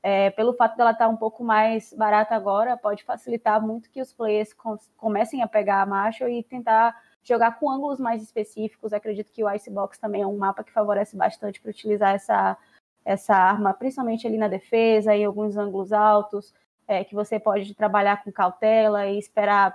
[0.03, 4.11] é, pelo fato dela estar um pouco mais barata agora, pode facilitar muito que os
[4.11, 4.53] players
[4.97, 8.91] comecem a pegar a Marshall e tentar jogar com ângulos mais específicos.
[8.91, 12.57] Acredito que o Icebox também é um mapa que favorece bastante para utilizar essa,
[13.05, 16.53] essa arma, principalmente ali na defesa, em alguns ângulos altos,
[16.85, 19.73] é, que você pode trabalhar com cautela e esperar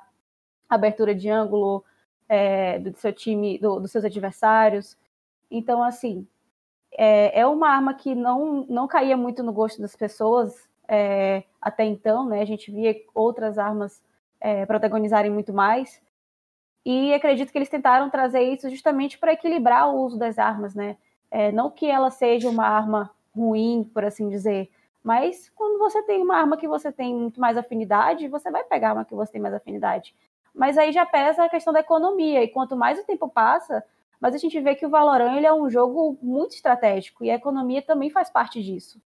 [0.68, 1.82] abertura de ângulo
[2.28, 4.94] é, do seu time, do, dos seus adversários.
[5.50, 6.28] Então, assim,
[6.92, 11.85] é, é, uma arma que não, não caía muito no gosto das pessoas é, até
[11.85, 12.40] então, né?
[12.40, 14.03] A gente via outras armas
[14.40, 16.01] é, protagonizarem muito mais.
[16.85, 20.96] E acredito que eles tentaram trazer isso justamente para equilibrar o uso das armas, né?
[21.31, 24.70] É, não que ela seja uma arma ruim, por assim dizer,
[25.03, 28.94] mas quando você tem uma arma que você tem muito mais afinidade, você vai pegar
[28.94, 30.14] uma que você tem mais afinidade.
[30.55, 33.85] Mas aí já pesa a questão da economia, e quanto mais o tempo passa,
[34.20, 37.35] mais a gente vê que o Valorant ele é um jogo muito estratégico, e a
[37.35, 39.00] economia também faz parte disso.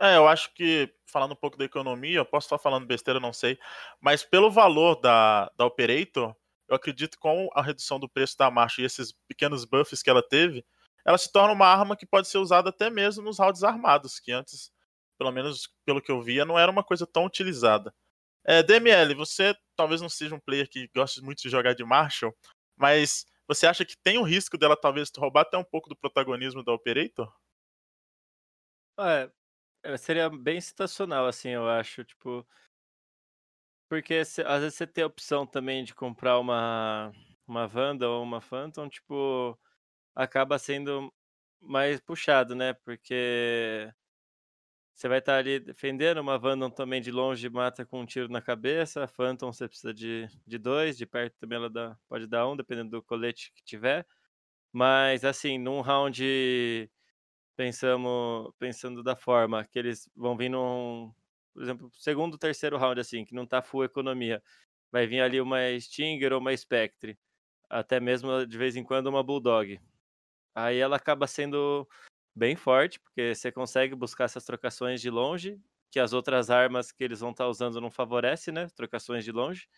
[0.00, 3.32] É, eu acho que, falando um pouco da economia, eu posso estar falando besteira, não
[3.32, 3.58] sei,
[4.00, 6.34] mas pelo valor da, da Operator,
[6.68, 10.10] eu acredito que com a redução do preço da marcha e esses pequenos buffs que
[10.10, 10.64] ela teve,
[11.04, 14.30] ela se torna uma arma que pode ser usada até mesmo nos rounds armados, que
[14.30, 14.70] antes,
[15.18, 17.94] pelo menos pelo que eu via, não era uma coisa tão utilizada.
[18.46, 22.34] É, DML, você talvez não seja um player que goste muito de jogar de Marshall,
[22.76, 26.62] mas você acha que tem o risco dela talvez roubar até um pouco do protagonismo
[26.62, 27.32] da Operator?
[29.00, 29.30] É,
[29.84, 32.46] é, seria bem situacional, assim, eu acho, tipo.
[33.88, 37.10] Porque às vezes você tem a opção também de comprar uma,
[37.46, 39.58] uma Wanda ou uma Phantom, tipo,
[40.14, 41.12] acaba sendo
[41.60, 42.74] mais puxado, né?
[42.74, 43.90] Porque
[44.98, 48.42] você vai estar ali defendendo, uma Wanda também de longe mata com um tiro na
[48.42, 52.56] cabeça, Phantom você precisa de, de dois, de perto também ela dá, pode dar um,
[52.56, 54.04] dependendo do colete que tiver.
[54.72, 56.90] Mas, assim, num round
[57.56, 61.14] pensamos, pensando da forma que eles vão vir num,
[61.54, 64.42] por exemplo, segundo, terceiro round, assim, que não tá full economia.
[64.90, 67.16] Vai vir ali uma Stinger ou uma Spectre.
[67.70, 69.80] Até mesmo, de vez em quando, uma Bulldog.
[70.56, 71.88] Aí ela acaba sendo
[72.38, 77.04] bem forte, porque você consegue buscar essas trocações de longe, que as outras armas que
[77.04, 78.68] eles vão estar tá usando não favorece, né?
[78.76, 79.68] Trocações de longe.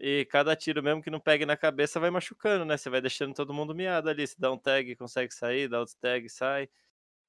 [0.00, 2.76] E cada tiro mesmo que não pegue na cabeça vai machucando, né?
[2.76, 4.26] Você vai deixando todo mundo miado ali.
[4.26, 6.68] Se dá um tag, consegue sair, dá outro tag, sai.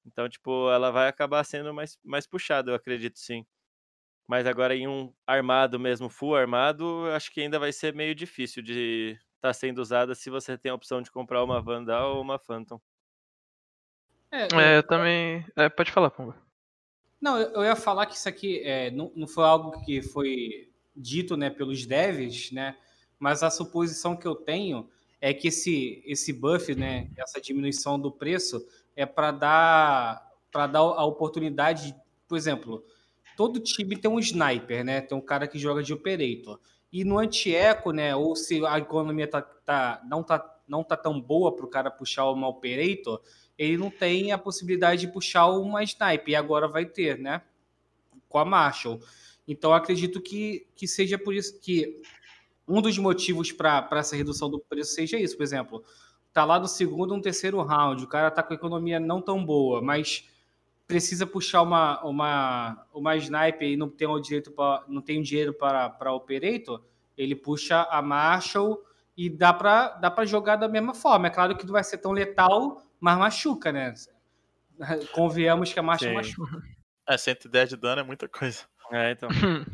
[0.06, 3.46] Então, tipo, ela vai acabar sendo mais, mais puxada, eu acredito sim.
[4.28, 8.62] Mas agora em um armado mesmo, full armado, acho que ainda vai ser meio difícil
[8.62, 12.22] de estar tá sendo usada se você tem a opção de comprar uma Vandal ou
[12.22, 12.80] uma Phantom.
[14.30, 15.44] É, eu, é, eu também.
[15.56, 16.36] É, pode falar, Pumba.
[17.20, 21.36] Não, eu ia falar que isso aqui é, não, não foi algo que foi dito
[21.36, 22.76] né, pelos devs, né?
[23.18, 24.88] Mas a suposição que eu tenho
[25.20, 28.66] é que esse, esse buff, né, essa diminuição do preço,
[28.96, 31.94] é para dar para dar a oportunidade,
[32.26, 32.84] por exemplo,
[33.36, 35.00] todo time tem um sniper, né?
[35.00, 36.58] Tem um cara que joga de operator.
[36.92, 41.20] E no anti-eco, né, ou se a economia tá, tá, não, tá, não tá tão
[41.20, 43.22] boa para o cara puxar uma operator,
[43.62, 46.28] ele não tem a possibilidade de puxar uma sniper.
[46.28, 47.42] E agora vai ter, né?
[48.28, 49.00] Com a Marshall.
[49.46, 52.00] Então acredito que, que seja por isso que
[52.66, 55.84] um dos motivos para essa redução do preço seja isso, por exemplo
[56.32, 59.44] tá lá no segundo ou terceiro round, o cara tá com a economia não tão
[59.44, 60.28] boa, mas
[60.86, 65.52] precisa puxar uma, uma, uma sniper e não tem o direito pra, não tem dinheiro
[65.52, 66.82] para para operator,
[67.16, 68.82] ele puxa a Marshall
[69.16, 71.26] e dá para dá para jogar da mesma forma.
[71.26, 73.94] É claro que não vai ser tão letal, mas machuca, né?
[75.12, 76.16] Convenhamos que a Marshall Sim.
[76.16, 76.62] machuca.
[77.08, 78.64] É, 110 de dano é muita coisa.
[78.92, 79.28] É, então.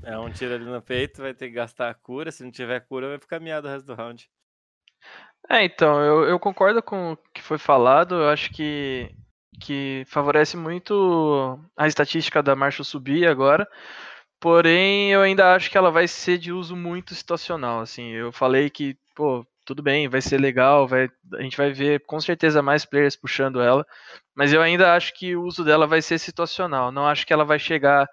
[0.04, 2.30] é um tiro ali no peito, vai ter que gastar a cura.
[2.30, 4.30] Se não tiver cura, vai ficar miado o resto do round.
[5.48, 8.14] É, então, eu, eu concordo com o que foi falado.
[8.14, 9.14] Eu acho que
[9.58, 13.66] que favorece muito a estatística da Marshall subir agora.
[14.38, 17.80] Porém, eu ainda acho que ela vai ser de uso muito situacional.
[17.80, 22.04] Assim, eu falei que, pô, tudo bem, vai ser legal, vai, a gente vai ver
[22.06, 23.84] com certeza mais players puxando ela,
[24.34, 26.92] mas eu ainda acho que o uso dela vai ser situacional.
[26.92, 28.08] Não acho que ela vai chegar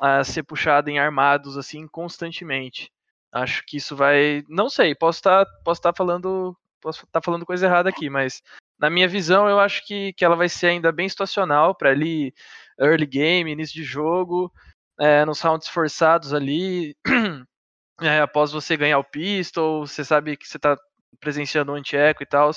[0.00, 2.92] a ser puxada em armados assim constantemente.
[3.32, 7.66] Acho que isso vai, não sei, posso estar, posso estar falando, posso estar falando coisa
[7.66, 8.42] errada aqui, mas
[8.78, 12.34] na minha visão eu acho que, que ela vai ser ainda bem situacional para ali
[12.78, 14.52] early game, início de jogo,
[15.00, 16.94] é, nos rounds forçados ali.
[18.00, 20.76] É, após você ganhar o pistol, você sabe que você está
[21.20, 22.50] presenciando um anti-eco e tal,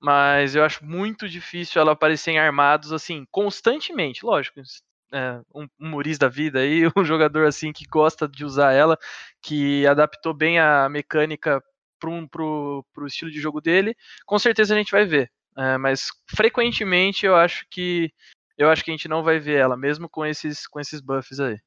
[0.00, 4.60] mas eu acho muito difícil ela aparecer em armados assim, constantemente, lógico,
[5.12, 8.98] é, um, um Muris da vida aí, um jogador assim que gosta de usar ela,
[9.40, 11.62] que adaptou bem a mecânica
[11.98, 13.94] para um, pro, pro estilo de jogo dele,
[14.26, 15.30] com certeza a gente vai ver.
[15.56, 18.10] É, mas frequentemente eu acho que
[18.56, 21.40] eu acho que a gente não vai ver ela, mesmo com esses, com esses buffs
[21.40, 21.58] aí.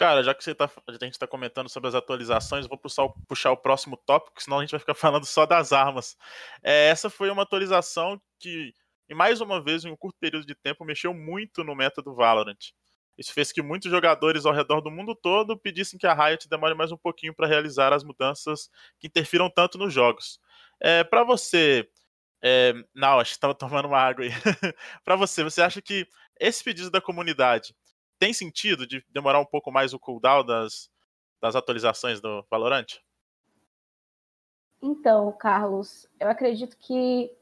[0.00, 3.10] Cara, já que você tá, a gente está comentando sobre as atualizações, vou puxar o,
[3.28, 6.16] puxar o, próximo tópico, senão a gente vai ficar falando só das armas.
[6.62, 8.74] É, essa foi uma atualização que,
[9.10, 12.14] e mais uma vez, em um curto período de tempo, mexeu muito no meta do
[12.14, 12.56] Valorant.
[13.18, 16.74] Isso fez que muitos jogadores ao redor do mundo todo pedissem que a Riot demore
[16.74, 20.40] mais um pouquinho para realizar as mudanças que interfiram tanto nos jogos.
[20.80, 21.86] É, para você,
[22.42, 24.30] é, não, acho que estava tomando uma água aí.
[25.04, 26.08] para você, você acha que
[26.40, 27.74] esse pedido da comunidade
[28.20, 30.90] tem sentido de demorar um pouco mais o cooldown das,
[31.40, 32.98] das atualizações do Valorant?
[34.82, 37.34] Então, Carlos, eu acredito que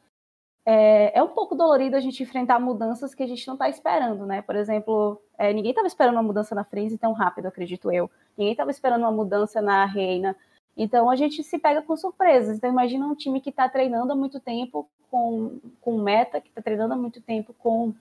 [0.64, 4.25] é, é, um pouco dolorido a gente enfrentar mudanças que a gente não está esperando,
[4.25, 4.41] né?
[4.41, 8.09] Por exemplo, é, ninguém estava esperando uma mudança na Frenzy tão rápido, acredito eu.
[8.37, 10.37] Ninguém estava esperando uma mudança na Reina.
[10.77, 12.57] Então a gente se pega com surpresas.
[12.57, 16.62] Então imagina um time que está treinando há muito tempo com, com meta, que está
[16.62, 17.93] treinando há muito tempo com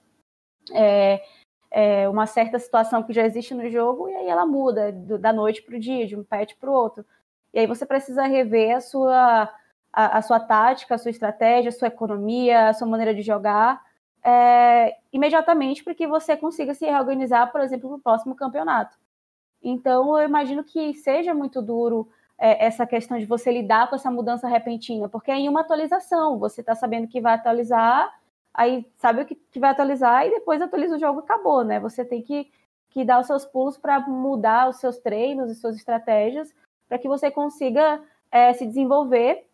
[0.72, 1.24] é,
[1.70, 5.32] é, uma certa situação que já existe no jogo e aí ela muda do, da
[5.32, 7.04] noite para o dia, de um patch para o outro.
[7.52, 9.50] E aí você precisa rever a sua,
[9.92, 13.82] a, a, sua tática, a sua estratégia, a sua economia, a sua maneira de jogar
[14.24, 18.96] é, imediatamente para que você consiga se reorganizar, por exemplo, para o próximo campeonato.
[19.62, 24.10] Então eu imagino que seja muito duro é, essa questão de você lidar com essa
[24.10, 28.12] mudança repentina, porque é em uma atualização, você está sabendo que vai atualizar
[28.58, 31.78] aí sabe o que, que vai atualizar e depois atualiza o jogo e acabou, né?
[31.78, 32.50] Você tem que,
[32.90, 36.52] que dar os seus pulos para mudar os seus treinos e suas estratégias
[36.88, 39.46] para que você consiga é, se desenvolver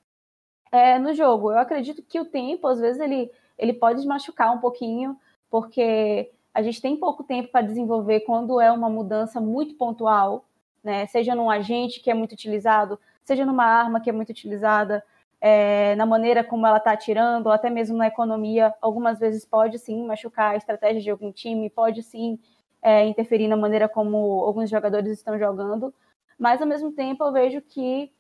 [0.73, 1.53] é, no jogo.
[1.53, 6.63] Eu acredito que o tempo, às vezes, ele, ele pode machucar um pouquinho, porque a
[6.63, 10.47] gente tem pouco tempo para desenvolver quando é uma mudança muito pontual,
[10.83, 11.05] né?
[11.09, 15.05] Seja num agente que é muito utilizado, seja numa arma que é muito utilizada,
[15.47, 19.79] é, na maneira como ela está atirando, ou até mesmo na economia, algumas vezes pode
[19.79, 22.39] sim machucar a estratégia de algum time, pode sim
[22.81, 25.93] é, interferir na maneira como alguns jogadores estão jogando,
[26.39, 28.11] mas ao mesmo tempo eu vejo que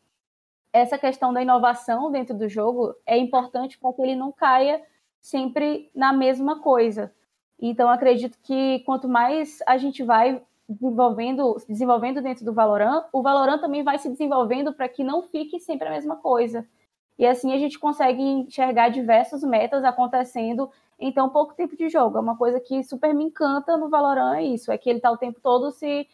[0.70, 4.82] essa questão da inovação dentro do jogo é importante para que ele não caia
[5.18, 7.10] sempre na mesma coisa.
[7.58, 13.62] Então acredito que quanto mais a gente vai desenvolvendo, desenvolvendo dentro do Valorant, o Valorant
[13.62, 16.68] também vai se desenvolvendo para que não fique sempre a mesma coisa.
[17.18, 22.18] E assim a gente consegue enxergar diversos metas acontecendo em tão pouco tempo de jogo.
[22.18, 25.10] É uma coisa que super me encanta no Valorant, é isso, é que ele está
[25.10, 26.08] o tempo todo se,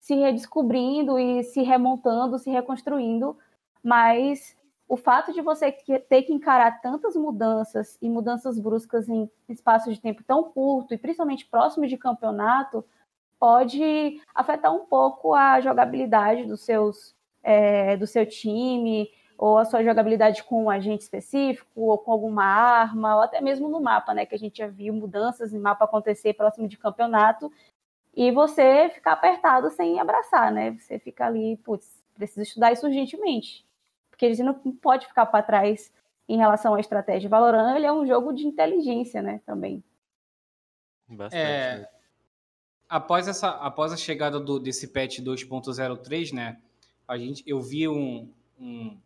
[0.00, 3.36] se redescobrindo e se remontando, se reconstruindo,
[3.82, 4.56] mas
[4.88, 10.00] o fato de você ter que encarar tantas mudanças e mudanças bruscas em espaço de
[10.00, 12.84] tempo tão curto e principalmente próximo de campeonato
[13.38, 19.82] pode afetar um pouco a jogabilidade dos seus é, do seu time ou a sua
[19.82, 24.26] jogabilidade com um agente específico, ou com alguma arma, ou até mesmo no mapa, né?
[24.26, 27.50] Que a gente já viu mudanças em mapa acontecer próximo de campeonato,
[28.16, 30.76] e você ficar apertado sem abraçar, né?
[30.78, 33.66] Você fica ali, putz, precisa estudar isso urgentemente.
[34.08, 35.92] Porque ele não pode ficar para trás
[36.28, 37.28] em relação à estratégia.
[37.28, 39.40] Valorant ele é um jogo de inteligência, né?
[39.44, 39.82] Também.
[41.08, 41.42] Bastante.
[41.42, 41.88] É, né?
[42.88, 46.58] após, essa, após a chegada do, desse patch 2.03, né?
[47.06, 48.96] A gente, eu vi um, um,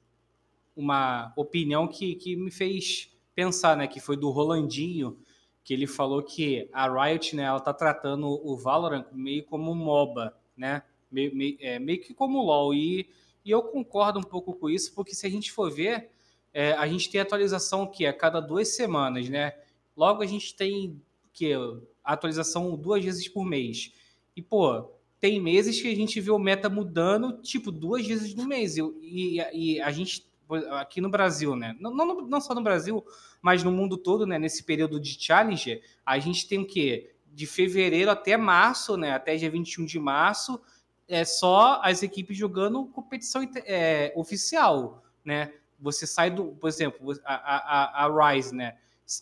[0.79, 3.89] uma opinião que, que me fez pensar, né?
[3.89, 5.19] Que foi do Rolandinho,
[5.65, 7.43] que ele falou que a Riot, né?
[7.43, 10.83] Ela tá tratando o Valorant meio como MOBA, né?
[11.11, 12.73] Meio, meio, é, meio que como LoL.
[12.73, 13.09] E,
[13.45, 16.11] e eu concordo um pouco com isso, porque se a gente for ver,
[16.55, 19.55] é, a gente tem atualização que é cada duas semanas, né?
[19.97, 21.01] Logo a gente tem
[21.33, 21.53] que
[22.05, 23.93] atualização duas vezes por mês.
[24.37, 28.47] E, pô, tem meses que a gente vê o meta mudando, tipo, duas vezes no
[28.47, 28.77] mês.
[28.77, 30.28] E, e, e a gente
[30.71, 31.77] aqui no Brasil, né?
[31.79, 33.05] Não, não, não só no Brasil,
[33.41, 34.39] mas no mundo todo, né?
[34.39, 37.15] Nesse período de Challenger, a gente tem o quê?
[37.27, 39.13] De fevereiro até março, né?
[39.13, 40.61] Até dia 21 de março,
[41.09, 45.53] é só as equipes jogando competição é, oficial, né?
[45.81, 48.77] Você sai do, por exemplo, a, a, a Rise, né?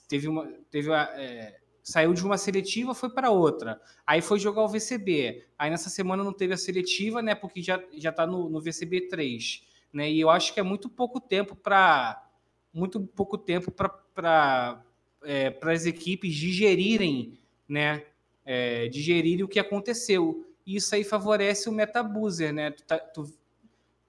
[0.09, 3.81] Teve uma, teve uma, é, saiu de uma seletiva, foi para outra.
[4.05, 5.45] Aí foi jogar o VCB.
[5.57, 7.35] Aí nessa semana não teve a seletiva, né?
[7.35, 9.63] Porque já já está no, no VCB 3,
[9.97, 10.11] né?
[10.11, 12.23] E eu acho que é muito pouco tempo para
[12.71, 14.85] muito pouco tempo para
[15.25, 18.05] é, para as equipes digerirem, né?
[18.45, 20.47] É, digerirem o que aconteceu.
[20.67, 22.73] E isso aí favorece o metabuser, né?
[22.73, 23.33] Tu, tá, tu,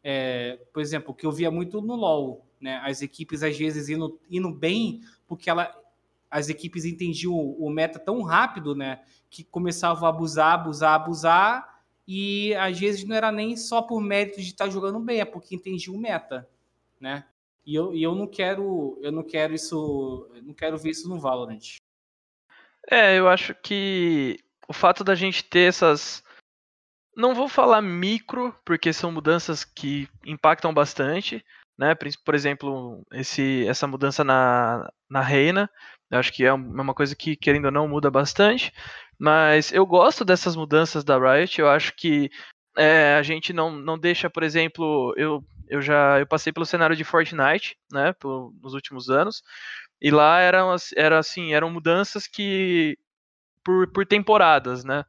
[0.03, 2.81] é, por exemplo, que eu via muito no LoL, né?
[2.83, 5.73] As equipes às vezes indo, indo bem porque ela,
[6.29, 8.99] as equipes entendiam o, o meta tão rápido, né?
[9.29, 11.76] Que começavam a abusar, abusar, abusar
[12.07, 15.55] e às vezes não era nem só por mérito de estar jogando bem, é porque
[15.55, 16.47] entendiam o meta,
[16.99, 17.25] né?
[17.65, 21.19] E eu, e eu não quero, eu não quero isso, não quero ver isso no
[21.19, 21.75] Valorant.
[22.89, 24.39] É, eu acho que
[24.69, 26.23] o fato da gente ter essas
[27.13, 31.43] não vou falar micro, porque são mudanças que impactam bastante,
[31.77, 31.95] né?
[32.23, 35.69] Por exemplo, esse, essa mudança na, na Reina,
[36.11, 38.71] acho que é, é uma coisa que, querendo ou não, muda bastante.
[39.20, 41.59] Mas eu gosto dessas mudanças da Riot.
[41.59, 42.30] Eu acho que
[42.78, 46.95] é, a gente não, não deixa, por exemplo, eu, eu já eu passei pelo cenário
[46.95, 49.41] de Fortnite, né, por, nos últimos anos,
[49.99, 52.97] e lá eram, era assim, eram mudanças que
[53.63, 55.03] por, por temporadas, né?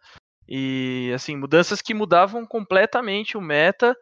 [0.48, 3.94] E assim, mudanças que mudavam completamente o meta,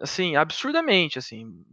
[0.00, 1.64] assim, absurdamente, assim,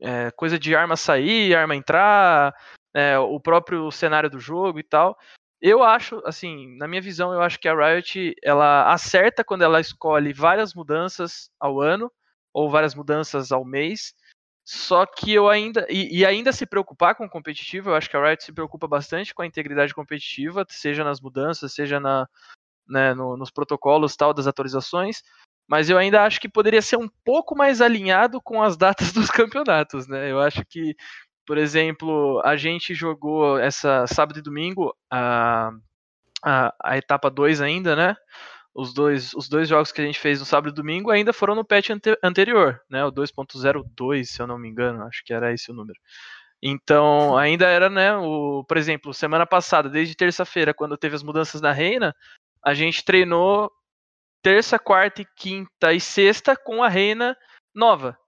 [0.00, 2.54] é, coisa de arma sair, arma entrar,
[2.94, 5.18] é, o próprio cenário do jogo e tal.
[5.60, 9.80] Eu acho, assim, na minha visão, eu acho que a Riot ela acerta quando ela
[9.80, 12.12] escolhe várias mudanças ao ano
[12.52, 14.14] ou várias mudanças ao mês.
[14.64, 18.16] Só que eu ainda e, e, ainda se preocupar com o competitivo, eu acho que
[18.16, 22.28] a Riot se preocupa bastante com a integridade competitiva, seja nas mudanças, seja na,
[22.88, 25.22] né, no, nos protocolos tal das atualizações.
[25.68, 29.30] Mas eu ainda acho que poderia ser um pouco mais alinhado com as datas dos
[29.30, 30.30] campeonatos, né?
[30.30, 30.94] Eu acho que
[31.46, 35.70] por exemplo, a gente jogou essa sábado e domingo a,
[36.44, 38.16] a, a etapa 2 ainda, né?
[38.74, 41.54] Os dois, os dois jogos que a gente fez no sábado e domingo ainda foram
[41.54, 43.04] no patch ante, anterior, né?
[43.04, 45.98] O 2.02, se eu não me engano, acho que era esse o número.
[46.62, 51.60] Então, ainda era, né, o, por exemplo, semana passada, desde terça-feira, quando teve as mudanças
[51.60, 52.14] na Reina,
[52.64, 53.70] a gente treinou
[54.42, 57.36] terça, quarta e quinta e sexta com a Reina
[57.74, 58.18] nova.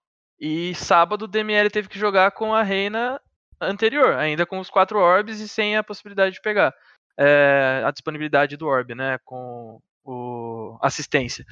[0.41, 3.21] E sábado o DML teve que jogar com a reina
[3.61, 6.73] anterior, ainda com os quatro orbs e sem a possibilidade de pegar
[7.19, 9.19] é, a disponibilidade do orb, né?
[9.25, 11.45] Com o assistência.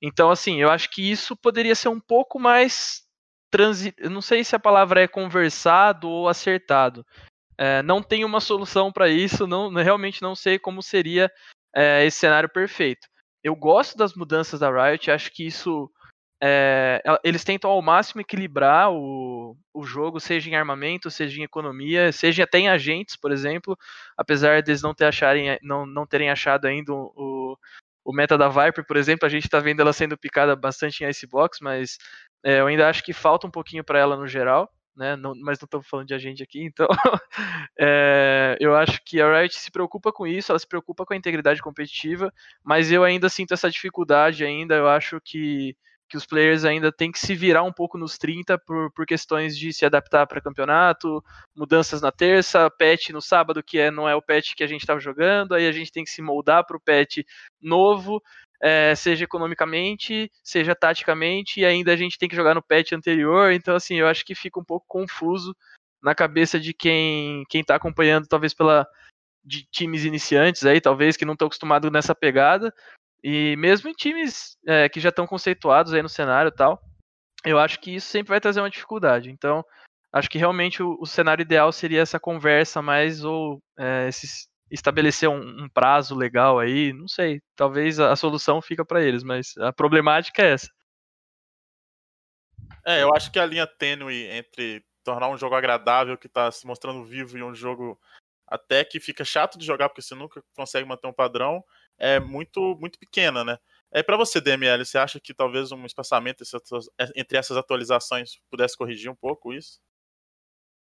[0.00, 3.02] Então, assim, eu acho que isso poderia ser um pouco mais
[3.50, 3.94] transi...
[4.10, 7.04] não sei se a palavra é conversado ou acertado.
[7.58, 11.32] É, não tem uma solução para isso, não, realmente não sei como seria
[11.74, 13.08] é, esse cenário perfeito.
[13.42, 15.90] Eu gosto das mudanças da Riot, acho que isso
[16.48, 22.12] é, eles tentam ao máximo equilibrar o, o jogo, seja em armamento, seja em economia,
[22.12, 23.76] seja até em agentes, por exemplo,
[24.16, 27.58] apesar deles não, ter acharem, não, não terem achado ainda o,
[28.04, 31.08] o meta da Viper, por exemplo, a gente está vendo ela sendo picada bastante em
[31.08, 31.98] Icebox, mas
[32.44, 34.70] é, eu ainda acho que falta um pouquinho para ela no geral.
[34.96, 36.88] Né, não, mas não estamos falando de agente aqui, então
[37.78, 41.16] é, eu acho que a Riot se preocupa com isso, ela se preocupa com a
[41.16, 42.32] integridade competitiva,
[42.64, 45.76] mas eu ainda sinto essa dificuldade ainda, eu acho que
[46.08, 49.56] que os players ainda têm que se virar um pouco nos 30 por, por questões
[49.56, 51.22] de se adaptar para campeonato,
[51.54, 54.82] mudanças na terça, patch no sábado, que é, não é o patch que a gente
[54.82, 57.18] estava jogando, aí a gente tem que se moldar para o patch
[57.60, 58.22] novo,
[58.60, 63.52] é, seja economicamente, seja taticamente, e ainda a gente tem que jogar no patch anterior,
[63.52, 65.54] então assim, eu acho que fica um pouco confuso
[66.02, 68.86] na cabeça de quem quem está acompanhando, talvez pela
[69.44, 72.72] de times iniciantes aí, talvez que não estão acostumados nessa pegada,
[73.22, 76.80] e mesmo em times é, que já estão conceituados aí no cenário e tal,
[77.44, 79.30] eu acho que isso sempre vai trazer uma dificuldade.
[79.30, 79.64] Então,
[80.12, 85.28] acho que realmente o, o cenário ideal seria essa conversa mais ou é, esse, estabelecer
[85.28, 87.40] um, um, prazo legal aí, não sei.
[87.54, 90.68] Talvez a, a solução fica para eles, mas a problemática é essa.
[92.84, 96.66] É, eu acho que a linha tênue entre tornar um jogo agradável que está se
[96.66, 97.98] mostrando vivo e um jogo
[98.46, 101.64] até que fica chato de jogar porque você nunca consegue manter um padrão
[101.98, 103.58] é muito muito pequena, né?
[103.90, 106.44] É para você, DML, você acha que talvez um espaçamento
[107.14, 109.80] entre essas atualizações pudesse corrigir um pouco isso?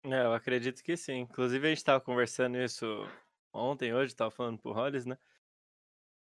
[0.04, 1.20] É, eu acredito que sim.
[1.22, 2.86] Inclusive a gente estava conversando isso
[3.52, 5.18] ontem, hoje, estava falando pro Hollis, né?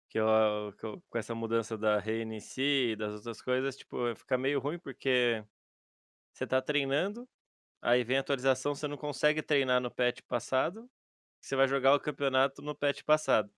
[0.09, 3.76] Que, eu, que eu, com essa mudança da Reine em si e das outras coisas,
[3.76, 5.45] tipo, fica meio ruim porque
[6.32, 7.28] você tá treinando,
[7.82, 10.91] aí vem a atualização, você não consegue treinar no patch passado,
[11.41, 13.51] você vai jogar o campeonato no patch passado.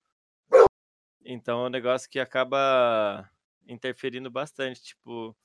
[1.24, 3.30] Então é um negócio que acaba
[3.66, 5.36] interferindo bastante, tipo,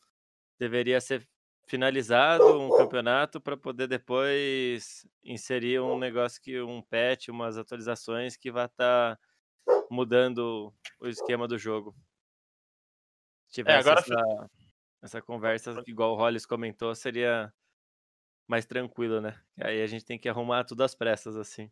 [0.60, 1.28] deveria ser
[1.68, 8.52] finalizado um campeonato para poder depois inserir um negócio que um patch, umas atualizações que
[8.52, 9.22] vai estar tá
[9.90, 11.96] mudando o esquema do jogo.
[13.48, 14.50] Se É, tivesse agora essa,
[15.02, 17.54] essa conversa, igual o Hollis comentou, seria
[18.48, 19.42] mais tranquilo, né?
[19.60, 21.72] Aí a gente tem que arrumar tudo às pressas, assim.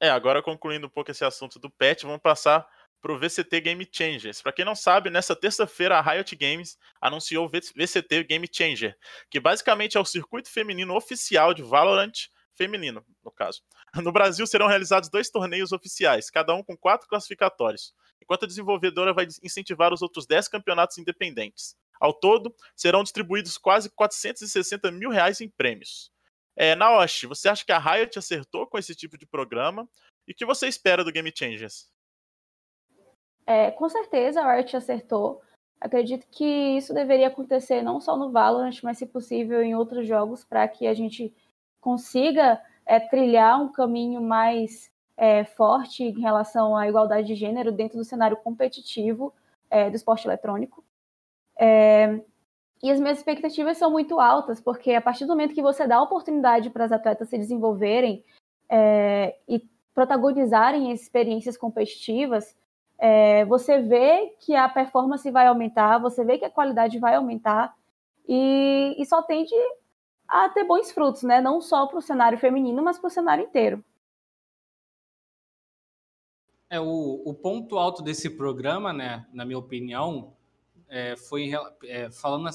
[0.00, 2.66] É, agora concluindo um pouco esse assunto do patch, vamos passar
[3.00, 4.40] para o VCT Game Changers.
[4.40, 8.96] Para quem não sabe, nessa terça-feira a Riot Games anunciou o VCT Game Changer,
[9.30, 13.62] que basicamente é o circuito feminino oficial de Valorant feminino, no caso.
[14.04, 19.14] No Brasil serão realizados dois torneios oficiais, cada um com quatro classificatórios, enquanto a desenvolvedora
[19.14, 21.74] vai incentivar os outros 10 campeonatos independentes.
[22.00, 26.12] Ao todo, serão distribuídos quase 460 mil reais em prêmios.
[26.60, 29.88] É, Naoshi, você acha que a Riot acertou com esse tipo de programa?
[30.26, 31.88] E o que você espera do Game Changers?
[33.46, 35.40] É, com certeza a Riot acertou.
[35.80, 40.44] Acredito que isso deveria acontecer não só no Valorant, mas, se possível, em outros jogos,
[40.44, 41.32] para que a gente
[41.80, 47.98] consiga é, trilhar um caminho mais é, forte em relação à igualdade de gênero dentro
[47.98, 49.32] do cenário competitivo
[49.70, 50.84] é, do esporte eletrônico.
[52.82, 55.96] E as minhas expectativas são muito altas, porque a partir do momento que você dá
[55.96, 58.24] a oportunidade para as atletas se desenvolverem
[58.68, 59.62] é, e
[59.92, 62.56] protagonizarem experiências competitivas,
[62.98, 67.74] é, você vê que a performance vai aumentar, você vê que a qualidade vai aumentar,
[68.28, 69.54] e, e só tende
[70.28, 71.40] a ter bons frutos, né?
[71.40, 73.82] Não só para o cenário feminino, mas para o cenário inteiro.
[76.70, 80.36] É, o, o ponto alto desse programa, né, na minha opinião,
[80.88, 81.50] é, foi
[81.84, 82.48] é, falando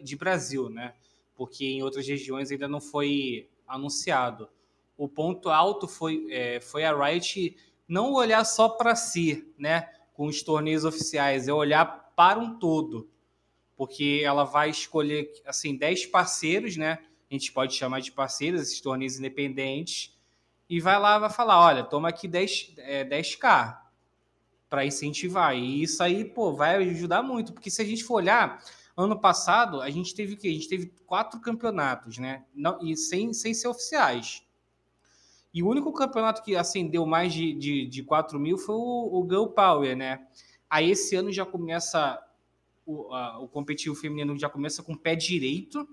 [0.00, 0.94] de Brasil, né?
[1.34, 4.48] Porque em outras regiões ainda não foi anunciado.
[4.96, 7.56] O ponto alto foi, é, foi a Riot
[7.88, 9.88] não olhar só para si, né?
[10.12, 13.10] Com os torneios oficiais, é olhar para um todo.
[13.76, 16.98] Porque ela vai escolher, assim, 10 parceiros, né?
[17.30, 20.16] A gente pode chamar de parceiros, esses torneios independentes.
[20.68, 23.81] E vai lá vai falar, olha, toma aqui 10, é, 10k
[24.72, 25.54] para incentivar.
[25.54, 28.58] E isso aí, pô, vai ajudar muito, porque se a gente for olhar,
[28.96, 30.48] ano passado a gente teve o quê?
[30.48, 32.46] A gente teve quatro campeonatos, né?
[32.54, 34.42] Não, e sem, sem ser oficiais.
[35.52, 39.28] E o único campeonato que acendeu mais de, de, de 4 mil foi o, o
[39.28, 40.26] Girl Power, né?
[40.70, 42.18] Aí esse ano já começa
[42.86, 45.86] o, a, o competitivo feminino já começa com o pé direito,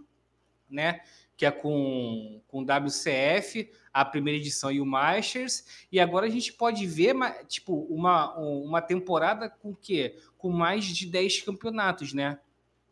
[0.70, 1.02] né?
[1.40, 5.86] Que é com, com WCF, a primeira edição e o Masters.
[5.90, 7.16] E agora a gente pode ver,
[7.48, 10.18] tipo, uma, uma temporada com o quê?
[10.38, 12.40] Com mais de 10 campeonatos, né?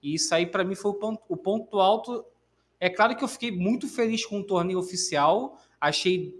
[0.01, 2.23] E isso aí, para mim, foi o ponto, o ponto alto.
[2.79, 5.59] É claro que eu fiquei muito feliz com o torneio oficial.
[5.81, 6.33] Achei,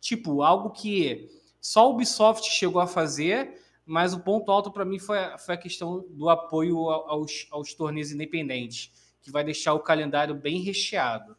[0.00, 1.30] tipo, algo que
[1.60, 3.62] só Ubisoft chegou a fazer.
[3.86, 8.10] Mas o ponto alto para mim foi, foi a questão do apoio aos, aos torneios
[8.10, 8.92] independentes,
[9.28, 11.36] que vai deixar o calendário bem recheado.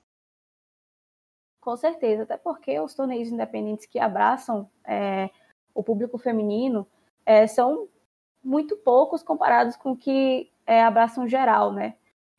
[1.60, 5.30] Com certeza, até porque os torneios independentes que abraçam é,
[5.74, 6.88] o público feminino
[7.26, 7.90] é, são
[8.44, 11.96] muito poucos comparados com o que é, abraçam geral, né?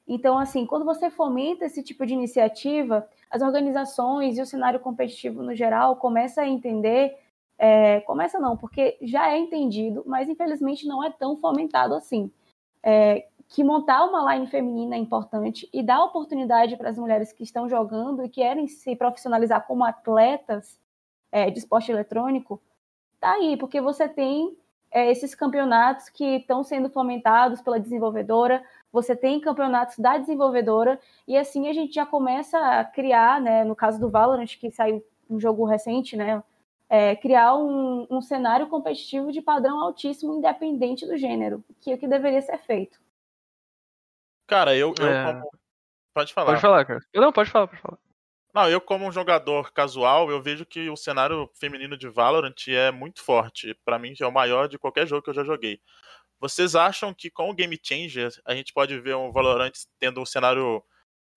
[0.07, 5.43] Então, assim, quando você fomenta esse tipo de iniciativa, as organizações e o cenário competitivo
[5.43, 7.17] no geral começa a entender,
[7.59, 12.31] é, começa não, porque já é entendido, mas infelizmente não é tão fomentado assim.
[12.83, 17.43] É, que montar uma line feminina é importante e dar oportunidade para as mulheres que
[17.43, 20.79] estão jogando e querem se profissionalizar como atletas
[21.33, 22.63] é, de esporte eletrônico,
[23.19, 24.57] tá aí, porque você tem
[24.89, 31.37] é, esses campeonatos que estão sendo fomentados pela desenvolvedora, você tem campeonatos da desenvolvedora, e
[31.37, 35.41] assim a gente já começa a criar, né, no caso do Valorant, que saiu um
[35.41, 36.41] jogo recente, né,
[36.89, 41.99] é, criar um, um cenário competitivo de padrão altíssimo, independente do gênero, que é o
[41.99, 43.10] que deveria ser feito.
[44.51, 45.25] Cara, eu, eu É.
[45.25, 45.49] como...
[46.13, 46.47] Pode falar.
[46.49, 47.01] Pode falar, cara.
[47.15, 47.99] Não, pode falar, pode falar.
[48.53, 52.91] Não, eu como um jogador casual, eu vejo que o cenário feminino de Valorant é
[52.91, 53.73] muito forte.
[53.85, 55.81] Pra mim, é o maior de qualquer jogo que eu já joguei.
[56.41, 59.71] Vocês acham que com o Game Changer a gente pode ver um Valorant
[60.01, 60.83] tendo um cenário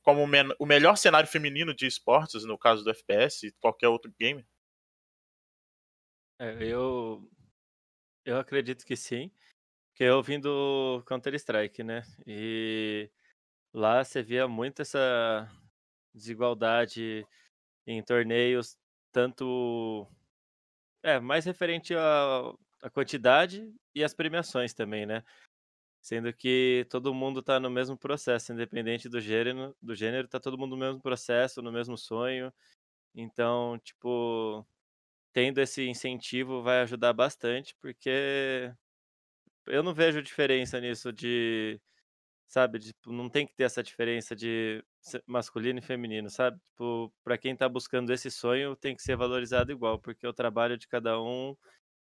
[0.01, 3.89] como o, men- o melhor cenário feminino de esportes, no caso do FPS e qualquer
[3.89, 4.43] outro game?
[6.39, 7.29] É, eu,
[8.25, 9.31] eu acredito que sim,
[9.93, 12.01] porque eu vim do Counter-Strike, né?
[12.25, 13.11] E
[13.73, 15.47] lá você via muito essa
[16.13, 17.27] desigualdade
[17.87, 18.77] em torneios,
[19.11, 20.07] tanto.
[21.03, 25.23] É, mais referente à à quantidade e às premiações também, né?
[26.01, 30.57] sendo que todo mundo está no mesmo processo, independente do gênero, do gênero, tá todo
[30.57, 32.53] mundo no mesmo processo, no mesmo sonho.
[33.15, 34.65] Então, tipo,
[35.33, 38.73] tendo esse incentivo vai ajudar bastante, porque
[39.67, 41.79] eu não vejo diferença nisso de,
[42.47, 44.83] sabe, tipo, não tem que ter essa diferença de
[45.27, 46.59] masculino e feminino, sabe?
[46.71, 50.87] Tipo, quem tá buscando esse sonho, tem que ser valorizado igual, porque o trabalho de
[50.87, 51.55] cada um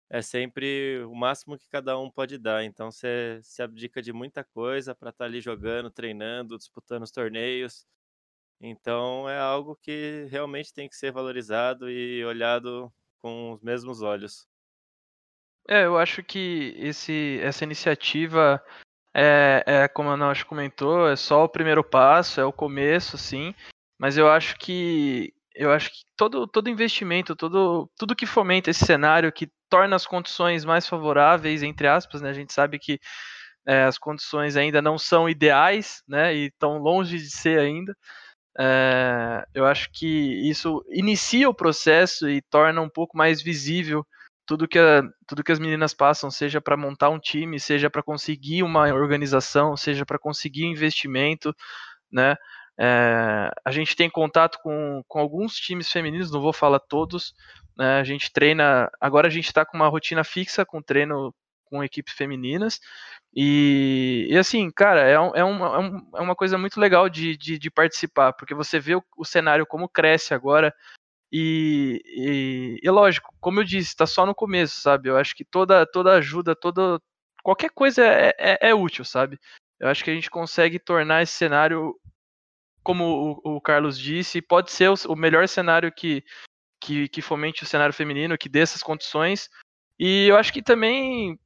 [0.10, 2.64] é sempre o máximo que cada um pode dar.
[2.64, 7.12] Então você se abdica de muita coisa para estar tá ali jogando, treinando, disputando os
[7.12, 7.86] torneios.
[8.62, 14.47] Então é algo que realmente tem que ser valorizado e olhado com os mesmos olhos.
[15.68, 18.62] É, eu acho que esse, essa iniciativa
[19.14, 23.53] é, é, como a Nath comentou, é só o primeiro passo, é o começo, sim.
[23.97, 28.86] Mas eu acho que eu acho que todo, todo investimento, todo, tudo que fomenta esse
[28.86, 32.30] cenário, que torna as condições mais favoráveis, entre aspas, né?
[32.30, 32.99] A gente sabe que
[33.68, 36.34] é, as condições ainda não são ideais, né?
[36.36, 37.95] E estão longe de ser ainda.
[38.60, 40.07] É, eu acho que
[40.49, 44.05] isso inicia o processo e torna um pouco mais visível
[44.50, 48.02] tudo que, a, tudo que as meninas passam, seja para montar um time, seja para
[48.02, 51.56] conseguir uma organização, seja para conseguir investimento,
[52.12, 52.36] né?
[52.76, 57.36] É, a gente tem contato com, com alguns times femininos, não vou falar todos.
[57.78, 58.89] Né, a gente treina.
[59.00, 61.32] Agora a gente está com uma rotina fixa com treino
[61.66, 62.80] com equipes femininas.
[63.36, 67.60] E, e assim, cara, é, um, é, uma, é uma coisa muito legal de, de,
[67.60, 70.74] de participar, porque você vê o, o, cenário como cresce agora.
[71.32, 75.09] E, e, e lógico, como eu disse, está só no começo, sabe?
[75.09, 76.99] Eu acho que toda, toda ajuda, toda,
[77.43, 79.39] qualquer coisa é, é, é útil, sabe?
[79.80, 81.95] Eu acho que a gente consegue tornar esse cenário
[82.84, 86.23] como o, o Carlos disse, pode ser o, o melhor cenário que,
[86.82, 89.49] que, que, fomente o cenário feminino, que dê essas condições.
[89.99, 91.39] E eu acho que também,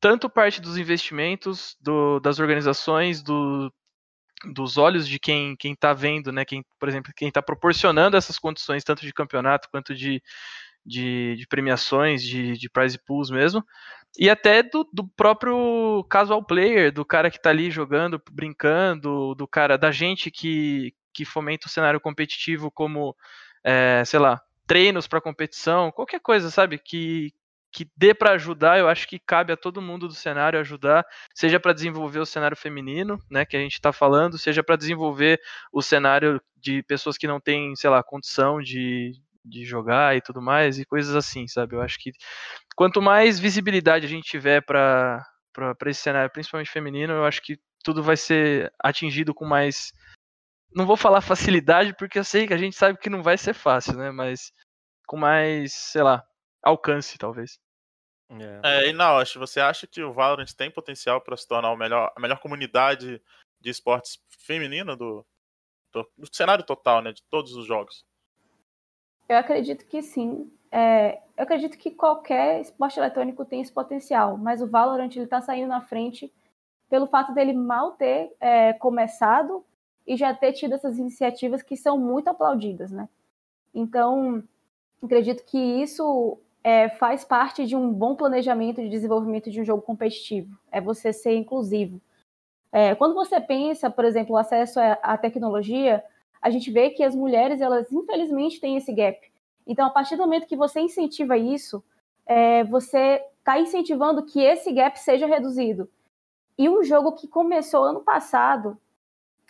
[0.00, 3.72] tanto parte dos investimentos, do, das organizações, do,
[4.52, 6.44] dos olhos de quem quem está vendo, né?
[6.44, 10.22] Quem, por exemplo, quem está proporcionando essas condições, tanto de campeonato quanto de,
[10.84, 13.64] de, de premiações, de, de prize pools mesmo,
[14.18, 19.46] e até do, do, próprio casual player, do cara que está ali jogando, brincando, do
[19.48, 23.16] cara, da gente que, que fomenta o cenário competitivo como,
[23.64, 27.32] é, sei lá, treinos para competição, qualquer coisa, sabe, que,
[27.72, 31.04] que dê para ajudar, eu acho que cabe a todo mundo do cenário ajudar,
[31.34, 35.40] seja para desenvolver o cenário feminino, né, que a gente está falando, seja para desenvolver
[35.72, 39.12] o cenário de pessoas que não têm, sei lá, condição de,
[39.44, 41.74] de jogar e tudo mais, e coisas assim, sabe?
[41.74, 42.12] Eu acho que
[42.76, 45.24] quanto mais visibilidade a gente tiver para
[45.86, 49.92] esse cenário, principalmente feminino, eu acho que tudo vai ser atingido com mais.
[50.74, 53.54] Não vou falar facilidade, porque eu sei que a gente sabe que não vai ser
[53.54, 54.10] fácil, né?
[54.10, 54.52] Mas
[55.06, 56.24] com mais, sei lá,
[56.62, 57.58] alcance, talvez.
[58.62, 62.12] É, e Naosh, você acha que o Valorant tem potencial para se tornar o melhor,
[62.16, 63.20] a melhor comunidade
[63.60, 65.26] de esportes feminino do,
[65.92, 67.12] do, do cenário total, né?
[67.12, 68.04] De todos os jogos?
[69.28, 70.50] Eu acredito que sim.
[70.70, 75.68] É, eu acredito que qualquer esporte eletrônico tem esse potencial, mas o Valorant está saindo
[75.68, 76.32] na frente
[76.88, 79.64] pelo fato dele mal ter é, começado
[80.06, 83.08] e já ter tido essas iniciativas que são muito aplaudidas, né?
[83.74, 84.42] Então,
[85.02, 89.82] acredito que isso é, faz parte de um bom planejamento de desenvolvimento de um jogo
[89.82, 90.56] competitivo.
[90.70, 92.00] É você ser inclusivo.
[92.70, 96.02] É, quando você pensa, por exemplo, o acesso à tecnologia,
[96.40, 99.18] a gente vê que as mulheres, elas infelizmente têm esse gap.
[99.66, 101.84] Então, a partir do momento que você incentiva isso,
[102.26, 105.88] é, você está incentivando que esse gap seja reduzido.
[106.56, 108.78] E um jogo que começou ano passado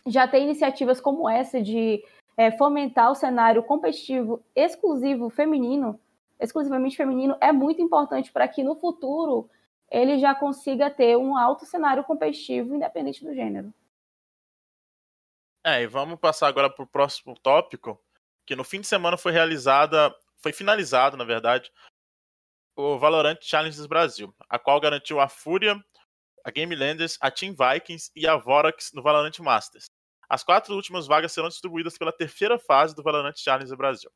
[0.06, 2.02] já tem iniciativas como essa de
[2.36, 5.98] é, fomentar o cenário competitivo exclusivo feminino,
[6.42, 9.48] exclusivamente feminino, é muito importante para que no futuro
[9.90, 13.72] ele já consiga ter um alto cenário competitivo, independente do gênero.
[15.64, 18.02] É, e vamos passar agora para o próximo tópico,
[18.44, 21.70] que no fim de semana foi realizada, foi finalizado, na verdade,
[22.74, 25.78] o Valorant Challenges Brasil, a qual garantiu a Fúria,
[26.44, 29.84] a Game Landers, a Team Vikings e a Vorax no Valorant Masters.
[30.28, 34.10] As quatro últimas vagas serão distribuídas pela terceira fase do Valorant Challenges Brasil,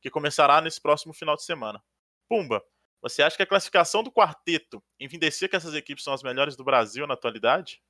[0.00, 1.82] que começará nesse próximo final de semana.
[2.28, 2.62] Pumba,
[3.02, 6.64] você acha que a classificação do quarteto evidencia que essas equipes são as melhores do
[6.64, 7.82] Brasil na atualidade?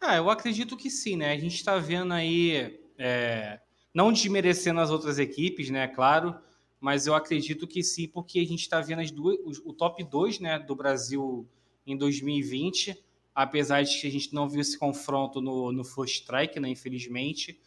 [0.00, 1.32] Ah, eu acredito que sim, né?
[1.32, 3.60] A gente está vendo aí, é,
[3.94, 5.88] não desmerecendo as outras equipes, né?
[5.88, 6.38] Claro,
[6.80, 10.40] mas eu acredito que sim, porque a gente está vendo as duas, o top 2
[10.40, 11.48] né, do Brasil
[11.86, 13.00] em 2020,
[13.34, 16.68] apesar de que a gente não viu esse confronto no, no First Strike, né?
[16.68, 17.60] Infelizmente,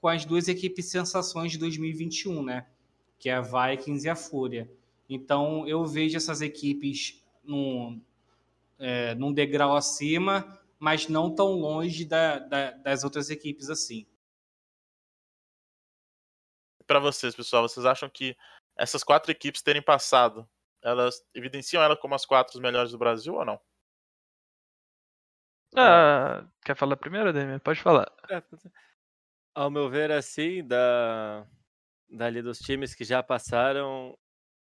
[0.00, 2.66] com as duas equipes sensações de 2021, né?
[3.22, 4.68] Que é a Vikings e a Fúria.
[5.08, 8.02] Então, eu vejo essas equipes num,
[8.78, 14.04] é, num degrau acima mas não tão longe da, da, das outras equipes assim.
[16.88, 18.36] Para vocês, pessoal, vocês acham que
[18.76, 20.44] essas quatro equipes terem passado,
[20.82, 23.60] elas evidenciam ela como as quatro melhores do Brasil ou não?
[25.76, 27.60] Ah, quer falar primeiro, Demi?
[27.60, 28.10] Pode falar.
[28.28, 28.42] É,
[29.54, 31.46] ao meu ver, assim, da,
[32.12, 34.16] dali dos times que já passaram,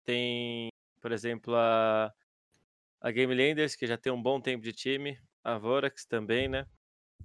[0.05, 0.69] tem,
[1.01, 2.13] por exemplo, a,
[3.01, 6.67] a Game Landers, que já tem um bom tempo de time, a Vorax também, né?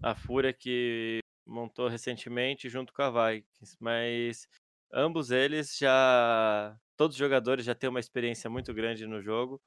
[0.03, 4.47] A Fúria, que montou recentemente junto com a Vikings, mas
[4.93, 6.77] ambos eles já.
[6.97, 9.61] Todos os jogadores já têm uma experiência muito grande no jogo,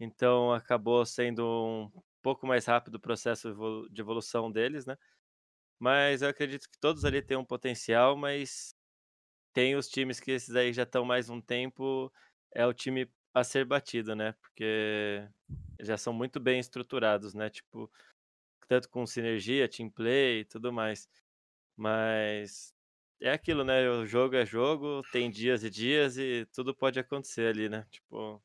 [0.00, 3.54] então acabou sendo um pouco mais rápido o processo
[3.90, 4.96] de evolução deles, né?
[5.78, 8.74] Mas eu acredito que todos ali têm um potencial, mas
[9.52, 12.12] tem os times que esses aí já estão mais um tempo,
[12.52, 14.32] é o time a ser batido, né?
[14.40, 15.26] Porque
[15.80, 17.50] já são muito bem estruturados, né?
[17.50, 17.90] Tipo,
[18.68, 21.08] tanto com sinergia, team play e tudo mais.
[21.76, 22.74] Mas
[23.20, 23.88] é aquilo, né?
[23.90, 27.86] O jogo é jogo, tem dias e dias e tudo pode acontecer ali, né?
[27.90, 28.42] Tipo,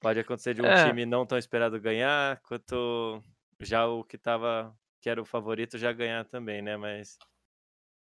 [0.00, 0.86] pode acontecer de um é.
[0.86, 3.22] time não tão esperado ganhar, quanto
[3.60, 6.76] já o que tava, que era o favorito já ganhar também, né?
[6.76, 7.18] Mas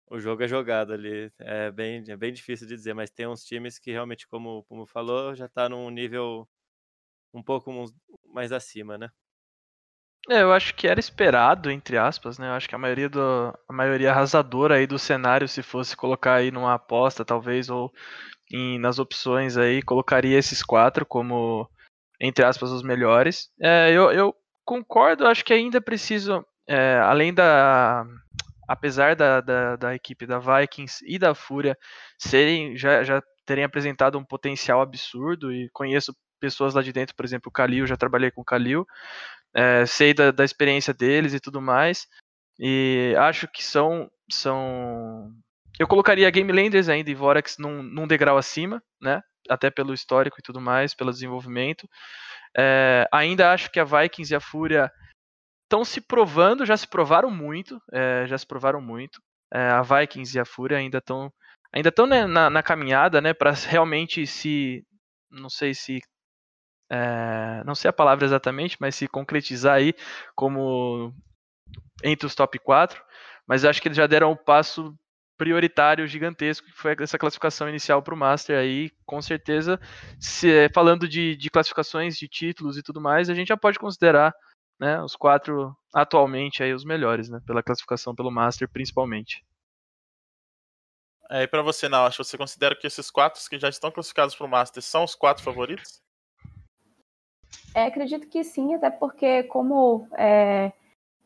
[0.09, 1.31] o jogo é jogado ali.
[1.39, 4.85] É bem, é bem difícil de dizer, mas tem uns times que realmente, como, como
[4.85, 6.47] falou, já tá num nível
[7.33, 7.71] um pouco
[8.33, 9.09] mais acima, né?
[10.29, 12.49] É, eu acho que era esperado, entre aspas, né?
[12.49, 16.35] Eu acho que a maioria, do, a maioria arrasadora aí do cenário, se fosse colocar
[16.35, 17.93] aí numa aposta, talvez, ou
[18.51, 21.69] em, nas opções aí, colocaria esses quatro como,
[22.19, 23.49] entre aspas, os melhores.
[23.61, 24.35] É, eu, eu
[24.65, 28.05] concordo, acho que ainda preciso, é, além da,
[28.67, 31.77] apesar da, da, da, equipe da Vikings e da Fúria
[32.17, 37.25] serem já, já terem apresentado um potencial absurdo e conheço pessoas lá de dentro, por
[37.25, 38.85] exemplo, o Kalil, já trabalhei com o Kalil,
[39.53, 42.07] é, sei da, da experiência deles e tudo mais,
[42.59, 45.31] e acho que são são
[45.79, 49.21] eu colocaria Game Landers ainda e Vorax num, num degrau acima, né?
[49.47, 51.87] Até pelo histórico e tudo mais, pelo desenvolvimento.
[52.57, 54.91] É, ainda acho que a Vikings e a Fúria
[55.67, 59.21] estão se provando, já se provaram muito, é, já se provaram muito.
[59.53, 61.31] É, a Vikings e a Fúria ainda estão
[61.73, 64.85] ainda estão né, na, na, caminhada, né, para realmente se,
[65.29, 66.01] não sei se,
[66.89, 69.93] é, não sei a palavra exatamente, mas se concretizar aí
[70.35, 71.13] como
[72.03, 73.03] entre os top 4,
[73.45, 74.97] mas acho que eles já deram um passo
[75.37, 79.79] prioritário gigantesco, que foi essa classificação inicial para o Master aí, com certeza,
[80.19, 84.33] se, falando de, de classificações, de títulos e tudo mais, a gente já pode considerar
[84.79, 89.43] né, os quatro atualmente aí os melhores, né, pela classificação pelo Master principalmente.
[91.29, 94.45] É, e para você, Naosh, você considera que esses quatro que já estão classificados para
[94.45, 96.01] o Master são os quatro favoritos?
[97.75, 100.71] É, acredito que sim, até porque, como é,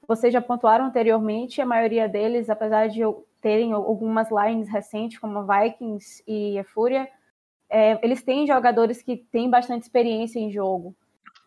[0.08, 3.02] vocês já pontuaram anteriormente, a maioria deles, apesar de
[3.40, 7.10] terem algumas lines recentes, como a Vikings e a Fúria,
[7.70, 10.96] é, eles têm jogadores que têm bastante experiência em jogo.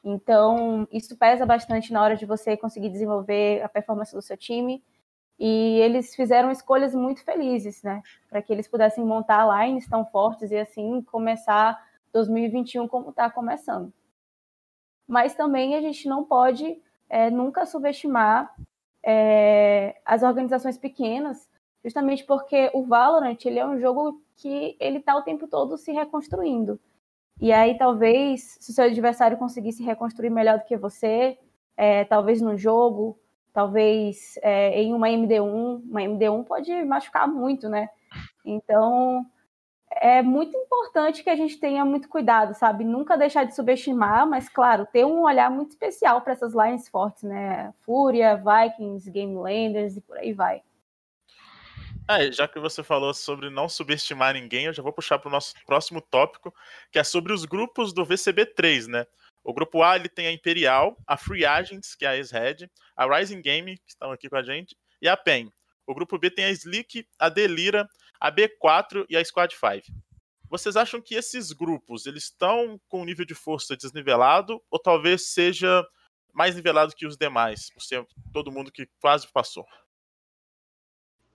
[0.04, 4.84] Então, isso pesa bastante na hora de você conseguir desenvolver a performance do seu time.
[5.38, 8.02] E eles fizeram escolhas muito felizes, né?
[8.28, 11.82] Para que eles pudessem montar lines tão fortes e assim começar
[12.12, 13.92] 2021 como está começando.
[15.08, 18.54] Mas também a gente não pode é, nunca subestimar
[19.02, 21.48] é, as organizações pequenas,
[21.82, 25.92] justamente porque o Valorant ele é um jogo que ele está o tempo todo se
[25.92, 26.78] reconstruindo.
[27.40, 31.38] E aí, talvez, se o seu adversário conseguisse reconstruir melhor do que você,
[31.76, 33.18] é, talvez no jogo,
[33.52, 37.88] talvez é, em uma MD1, uma MD1 pode machucar muito, né?
[38.44, 39.26] Então,
[39.90, 42.84] é muito importante que a gente tenha muito cuidado, sabe?
[42.84, 47.22] Nunca deixar de subestimar, mas, claro, ter um olhar muito especial para essas lines fortes,
[47.22, 47.72] né?
[47.80, 50.62] Fúria, Vikings, Game Landers e por aí vai.
[52.06, 55.32] É, já que você falou sobre não subestimar ninguém, eu já vou puxar para o
[55.32, 56.54] nosso próximo tópico,
[56.92, 59.06] que é sobre os grupos do VCB3, né?
[59.42, 63.06] O grupo A ele tem a Imperial, a Free Agents, que é a ex-Red, a
[63.06, 65.50] Rising Game, que estão aqui com a gente, e a PEN.
[65.86, 67.88] O grupo B tem a Slick, a Delira,
[68.20, 69.98] a B4 e a Squad 5.
[70.50, 75.28] Vocês acham que esses grupos eles estão com um nível de força desnivelado ou talvez
[75.32, 75.82] seja
[76.32, 79.66] mais nivelado que os demais, por ser todo mundo que quase passou?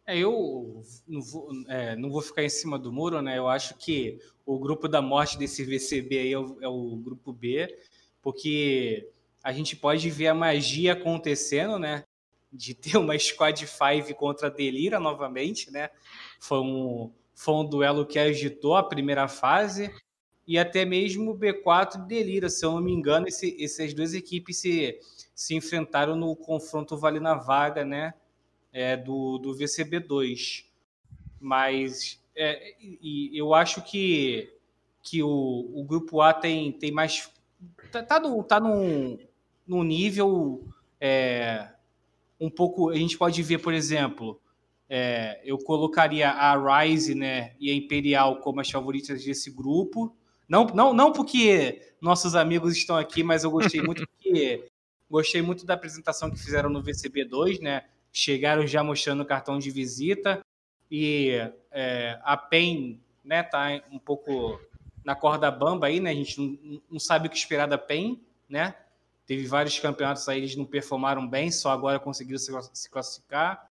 [0.10, 3.38] É, eu não vou, é, não vou, ficar em cima do muro, né?
[3.38, 7.32] Eu acho que o grupo da morte desse VCB aí é o, é o, grupo
[7.32, 7.68] B,
[8.20, 9.07] porque
[9.43, 12.05] a gente pode ver a magia acontecendo, né?
[12.51, 15.91] De ter uma Squad 5 contra a Delira novamente, né?
[16.39, 19.93] Foi um, foi um duelo que agitou a primeira fase.
[20.47, 22.49] e até mesmo B4 e Delira.
[22.49, 24.99] Se eu não me engano, esse, essas duas equipes se,
[25.36, 28.16] se enfrentaram no confronto Vale na Vaga, né?
[28.72, 30.65] É, do, do VCB2.
[31.39, 34.49] Mas é, e eu acho que,
[35.03, 37.30] que o, o grupo A tem, tem mais.
[37.91, 39.20] Tá, tá, no, tá num,
[39.67, 40.65] num nível
[41.01, 41.67] é,
[42.39, 42.89] um pouco.
[42.89, 44.39] A gente pode ver, por exemplo,
[44.89, 50.15] é, eu colocaria a Rise né, e a Imperial como as favoritas desse grupo.
[50.47, 54.65] Não, não, não porque nossos amigos estão aqui, mas eu gostei muito porque
[55.11, 57.84] gostei muito da apresentação que fizeram no VCB2, né?
[58.22, 60.41] Chegaram já mostrando o cartão de visita
[60.91, 61.32] e
[61.72, 64.59] é, a PEN, né, tá um pouco
[65.05, 66.09] na corda bamba aí, né?
[66.09, 68.76] A gente não, não sabe o que esperar da PEN, né?
[69.26, 73.70] Teve vários campeonatos aí, eles não performaram bem, só agora conseguiram se classificar.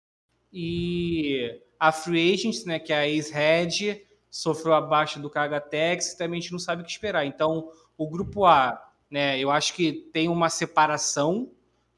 [0.52, 6.38] E a Free Agents, né, que é a ex-Red, sofreu abaixo do Kagatex e também
[6.38, 7.24] a gente não sabe o que esperar.
[7.24, 11.50] Então, o grupo A, né, eu acho que tem uma separação,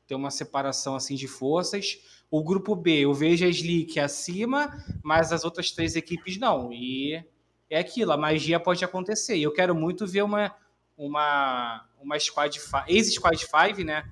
[0.06, 1.98] tem uma separação assim de forças.
[2.30, 4.70] O grupo B, eu vejo a Slick acima,
[5.02, 6.72] mas as outras três equipes não.
[6.72, 7.24] E
[7.70, 9.36] é aquilo, a magia pode acontecer.
[9.36, 10.54] E eu quero muito ver uma
[10.96, 12.58] uma uma squad
[12.88, 14.04] ex squad 5, né,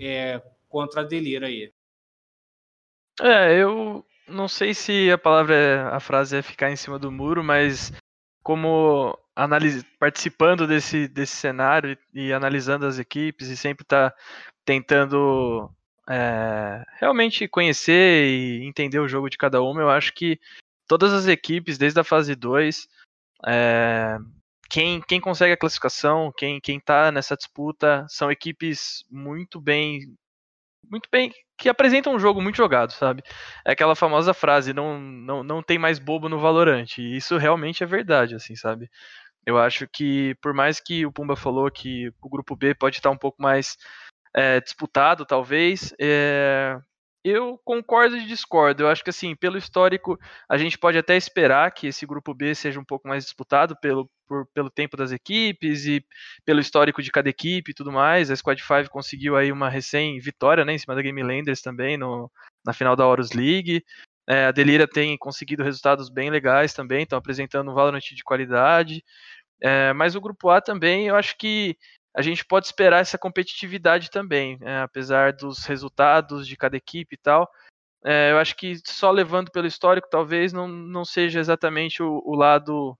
[0.00, 1.72] é, contra a Delira aí.
[3.20, 7.10] É, eu não sei se a palavra, é, a frase é ficar em cima do
[7.10, 7.92] muro, mas
[8.42, 14.12] como analis, participando desse, desse cenário e, e, analisando as equipes e sempre tá
[14.64, 15.70] tentando
[16.08, 20.40] é, realmente conhecer e entender o jogo de cada uma, eu acho que
[20.86, 22.88] todas as equipes, desde a fase 2,
[23.46, 24.18] é,
[24.70, 30.00] quem, quem consegue a classificação, quem, quem tá nessa disputa, são equipes muito bem
[30.90, 33.22] muito bem, que apresentam um jogo muito jogado, sabe?
[33.66, 37.82] É aquela famosa frase, não, não, não tem mais bobo no Valorant, e isso realmente
[37.82, 38.88] é verdade, assim, sabe?
[39.44, 43.10] Eu acho que, por mais que o Pumba falou que o grupo B pode estar
[43.10, 43.76] um pouco mais
[44.34, 46.78] é, disputado, talvez, é,
[47.24, 48.82] eu concordo e discordo.
[48.82, 50.18] Eu acho que, assim, pelo histórico,
[50.48, 54.08] a gente pode até esperar que esse grupo B seja um pouco mais disputado pelo,
[54.26, 56.04] por, pelo tempo das equipes e
[56.44, 58.30] pelo histórico de cada equipe e tudo mais.
[58.30, 62.30] A Squad 5 conseguiu aí uma recém-vitória, né, em cima da Game Landers também, no,
[62.64, 63.84] na final da Horus League.
[64.28, 69.02] É, a Delira tem conseguido resultados bem legais também, estão apresentando um Valorant de qualidade.
[69.60, 71.76] É, mas o grupo A também, eu acho que
[72.14, 77.18] a gente pode esperar essa competitividade também, é, apesar dos resultados de cada equipe e
[77.18, 77.48] tal.
[78.04, 82.34] É, eu acho que só levando pelo histórico talvez não, não seja exatamente o, o,
[82.34, 82.96] lado,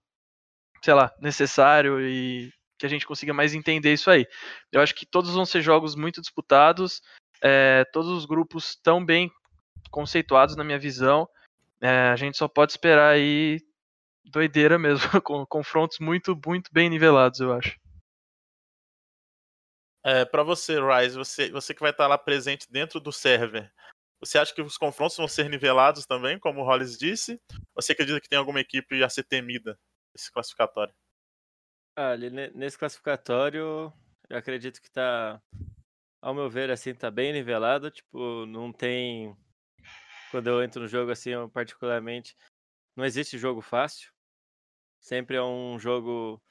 [0.82, 4.26] sei lá, necessário e que a gente consiga mais entender isso aí.
[4.72, 7.00] Eu acho que todos vão ser jogos muito disputados,
[7.42, 9.30] é, todos os grupos tão bem
[9.90, 11.28] conceituados na minha visão.
[11.80, 13.61] É, a gente só pode esperar aí
[14.24, 17.76] doideira mesmo, com confrontos muito, muito bem nivelados, eu acho.
[20.11, 23.70] É, para você, Rise, você, você que vai estar lá presente dentro do server,
[24.18, 27.38] você acha que os confrontos vão ser nivelados também, como o Hollis disse?
[27.74, 29.78] Ou você acredita que tem alguma equipe a ser temida
[30.14, 30.94] nesse classificatório?
[31.94, 32.16] Ah,
[32.54, 33.92] nesse classificatório,
[34.30, 35.42] eu acredito que tá,
[36.22, 37.90] ao meu ver, assim, tá bem nivelado.
[37.90, 39.36] Tipo, não tem.
[40.30, 42.34] Quando eu entro no jogo, assim, eu, particularmente,
[42.96, 44.11] não existe jogo fácil.
[45.00, 46.42] Sempre é um jogo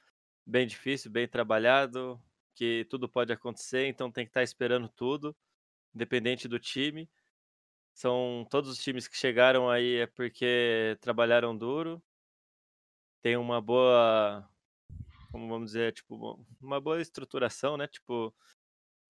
[0.46, 2.22] bem difícil, bem trabalhado,
[2.58, 5.34] que tudo pode acontecer, então tem que estar tá esperando tudo,
[5.94, 7.08] independente do time.
[7.94, 12.02] São todos os times que chegaram aí é porque trabalharam duro,
[13.22, 14.48] tem uma boa,
[15.30, 17.86] como vamos dizer, tipo, uma boa estruturação, né?
[17.86, 18.34] Tipo,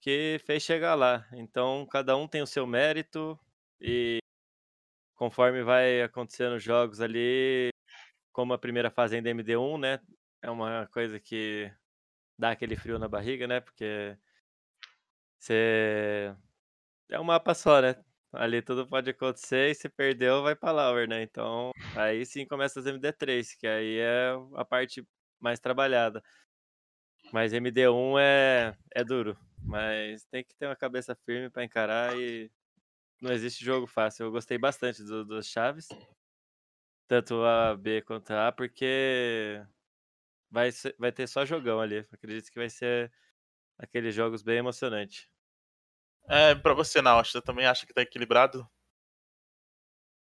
[0.00, 1.26] que fez chegar lá.
[1.32, 3.38] Então, cada um tem o seu mérito
[3.80, 4.18] e
[5.16, 7.70] conforme vai acontecendo os jogos ali,
[8.30, 10.00] como a primeira fase ainda é MD1, né?
[10.42, 11.72] É uma coisa que
[12.38, 13.60] dá aquele frio na barriga, né?
[13.60, 14.16] Porque
[15.38, 16.34] você
[17.10, 17.96] é um mapa só, né?
[18.32, 21.22] Ali tudo pode acontecer e se perdeu, vai pra Lauer, né?
[21.22, 25.06] Então, aí sim começa as MD3, que aí é a parte
[25.40, 26.22] mais trabalhada.
[27.32, 29.36] Mas MD1 é, é duro.
[29.62, 32.50] Mas tem que ter uma cabeça firme para encarar e
[33.20, 34.26] não existe jogo fácil.
[34.26, 35.88] Eu gostei bastante do, dos chaves.
[37.06, 39.62] Tanto a B quanto a A, porque
[40.50, 42.06] vai, ser, vai ter só jogão ali.
[42.12, 43.12] Acredito que vai ser
[43.78, 45.28] aqueles jogos bem emocionante.
[46.28, 48.68] É, pra você, não, você também acha que tá equilibrado?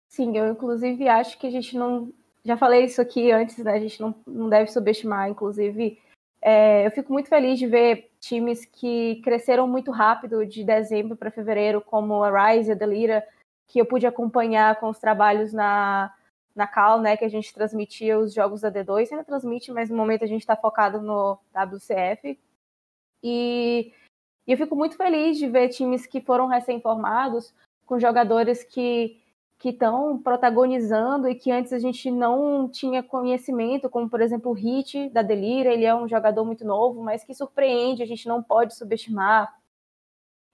[0.08, 2.12] Sim, eu inclusive acho que a gente não.
[2.44, 3.72] Já falei isso aqui antes, né?
[3.72, 6.00] A gente não, não deve subestimar, inclusive.
[6.42, 11.30] É, eu fico muito feliz de ver times que cresceram muito rápido de dezembro para
[11.30, 13.26] fevereiro, como a Rise e a Delira,
[13.68, 16.14] que eu pude acompanhar com os trabalhos na,
[16.55, 19.96] na Cal, né, que a gente transmitia os jogos da D2, ainda transmite, mas no
[19.96, 22.38] momento a gente está focado no WCF.
[23.22, 23.92] E,
[24.46, 27.55] e eu fico muito feliz de ver times que foram recém-formados,
[27.86, 29.20] com jogadores que
[29.61, 34.55] que estão protagonizando e que antes a gente não tinha conhecimento, como por exemplo o
[34.55, 38.42] Hit da Delira, ele é um jogador muito novo, mas que surpreende, a gente não
[38.42, 39.55] pode subestimar.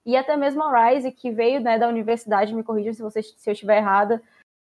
[0.04, 3.48] E até mesmo a Rise, que veio né, da universidade, me corrija se, você, se
[3.48, 4.20] eu estiver errada,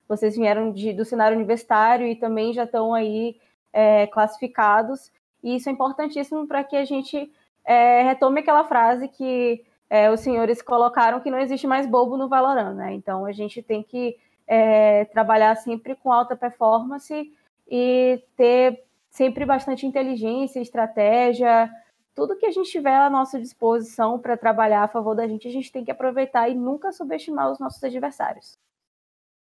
[0.09, 3.37] vocês vieram de, do cenário universitário e também já estão aí
[3.73, 5.11] é, classificados.
[5.43, 7.31] E isso é importantíssimo para que a gente
[7.65, 12.29] é, retome aquela frase que é, os senhores colocaram que não existe mais bobo no
[12.29, 12.93] Valorant, né?
[12.95, 17.33] Então a gente tem que é, trabalhar sempre com alta performance
[17.69, 21.71] e ter sempre bastante inteligência, estratégia,
[22.15, 25.51] tudo que a gente tiver à nossa disposição para trabalhar a favor da gente, a
[25.51, 28.59] gente tem que aproveitar e nunca subestimar os nossos adversários.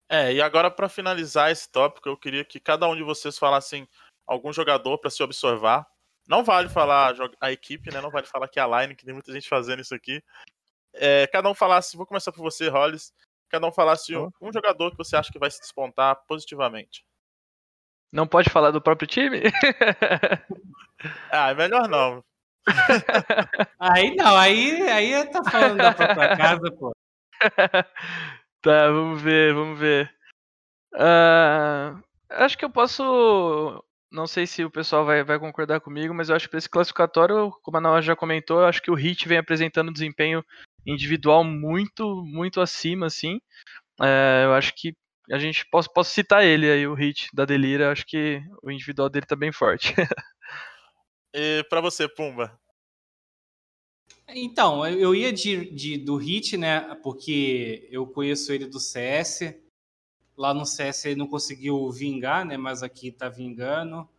[0.09, 3.87] É, e agora para finalizar esse tópico, eu queria que cada um de vocês falassem
[4.27, 5.85] algum jogador para se observar.
[6.27, 7.99] Não vale falar a equipe, né?
[7.99, 10.23] Não vale falar que é a line, que tem muita gente fazendo isso aqui.
[10.93, 13.13] É, cada um falasse, vou começar por você, Hollis.
[13.49, 17.03] Cada um falasse um, um jogador que você acha que vai se despontar positivamente.
[18.11, 19.41] Não pode falar do próprio time?
[21.31, 22.23] ah, é melhor não.
[23.79, 26.95] aí não, aí, aí tá falando da própria casa, pô.
[28.63, 30.09] Tá, vamos ver, vamos ver.
[30.93, 33.83] Uh, acho que eu posso.
[34.09, 37.51] Não sei se o pessoal vai, vai concordar comigo, mas eu acho que esse classificatório,
[37.61, 40.41] como a Naua já comentou, eu acho que o Hit vem apresentando desempenho
[40.85, 43.41] individual muito, muito acima, assim.
[44.01, 44.95] É, eu acho que
[45.29, 49.09] a gente posso, posso citar ele aí, o Hit da Delira, acho que o individual
[49.09, 49.93] dele tá bem forte.
[51.35, 52.57] e para você, Pumba?
[54.35, 56.95] Então, eu ia de, de, do Hit, né?
[57.03, 59.55] Porque eu conheço ele do CS.
[60.35, 62.57] Lá no CS ele não conseguiu vingar, né?
[62.57, 64.09] Mas aqui tá vingando.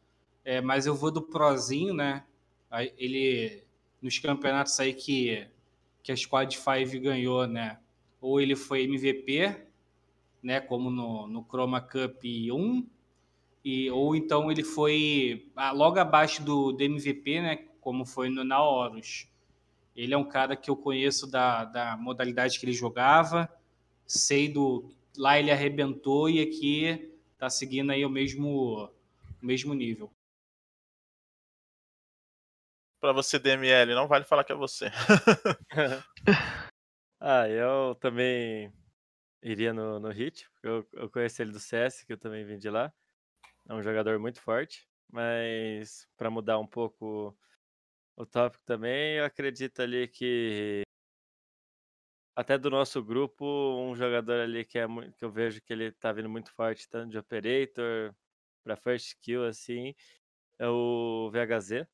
[0.44, 2.24] É, mas eu vou do Prozinho, né?
[2.96, 3.64] Ele
[4.00, 5.48] nos campeonatos aí que,
[6.02, 7.80] que a Squad 5 ganhou, né?
[8.20, 9.66] Ou ele foi MVP,
[10.42, 10.60] né?
[10.60, 12.86] Como no, no Chroma Cup 1.
[13.64, 17.56] E, ou então ele foi logo abaixo do, do MVP, né?
[17.80, 19.26] Como foi no Naorus.
[19.94, 23.48] Ele é um cara que eu conheço da, da modalidade que ele jogava,
[24.06, 24.92] sei do.
[25.16, 28.90] Lá ele arrebentou e aqui tá seguindo aí o mesmo,
[29.40, 30.12] o mesmo nível.
[33.00, 34.86] Para você, DML, não vale falar que é você.
[37.20, 38.72] ah, eu também
[39.42, 40.48] iria no, no Hit.
[40.62, 42.92] Eu, eu conheci ele do CS, que eu também vim de lá.
[43.68, 47.36] É um jogador muito forte, mas para mudar um pouco
[48.16, 50.82] o tópico também, eu acredito ali que
[52.36, 53.44] até do nosso grupo,
[53.80, 54.86] um jogador ali que é
[55.16, 58.14] que eu vejo que ele tá vindo muito forte, tanto de operator
[58.64, 59.94] para first kill assim,
[60.58, 61.86] é o VHZ,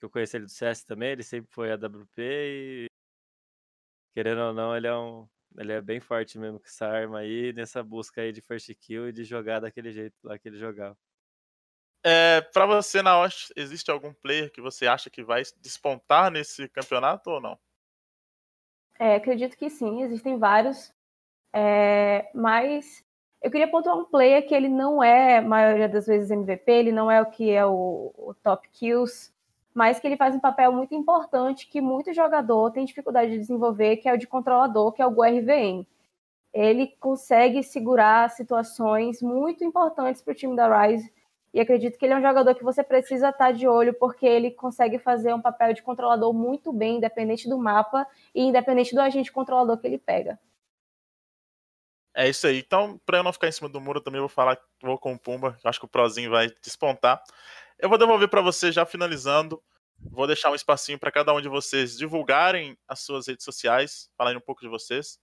[0.00, 2.86] que eu conheci ele do CS também, ele sempre foi AWP e
[4.14, 5.28] querendo ou não, ele é um
[5.58, 9.08] ele é bem forte mesmo com essa arma aí, nessa busca aí de first kill
[9.08, 10.96] e de jogar daquele jeito lá que ele jogava.
[12.08, 16.68] É, para você, na Osh, existe algum player que você acha que vai despontar nesse
[16.68, 17.58] campeonato ou não?
[18.96, 20.94] É, acredito que sim, existem vários.
[21.52, 23.04] É, mas
[23.42, 26.92] eu queria pontuar um player que ele não é, a maioria das vezes, MVP, ele
[26.92, 29.32] não é o que é o, o top kills,
[29.74, 33.96] mas que ele faz um papel muito importante que muito jogador tem dificuldade de desenvolver,
[33.96, 35.84] que é o de controlador, que é o GRVM.
[36.54, 41.15] Ele consegue segurar situações muito importantes para o time da Rise
[41.56, 44.50] e acredito que ele é um jogador que você precisa estar de olho, porque ele
[44.50, 49.32] consegue fazer um papel de controlador muito bem, independente do mapa e independente do agente
[49.32, 50.38] controlador que ele pega.
[52.14, 52.58] É isso aí.
[52.58, 55.14] Então, para eu não ficar em cima do muro, eu também vou falar, vou com
[55.14, 55.58] o Pumba.
[55.64, 57.22] Acho que o Prozinho vai despontar.
[57.78, 59.62] Eu vou devolver para você já finalizando.
[59.98, 64.36] Vou deixar um espacinho para cada um de vocês divulgarem as suas redes sociais, falarem
[64.36, 65.18] um pouco de vocês.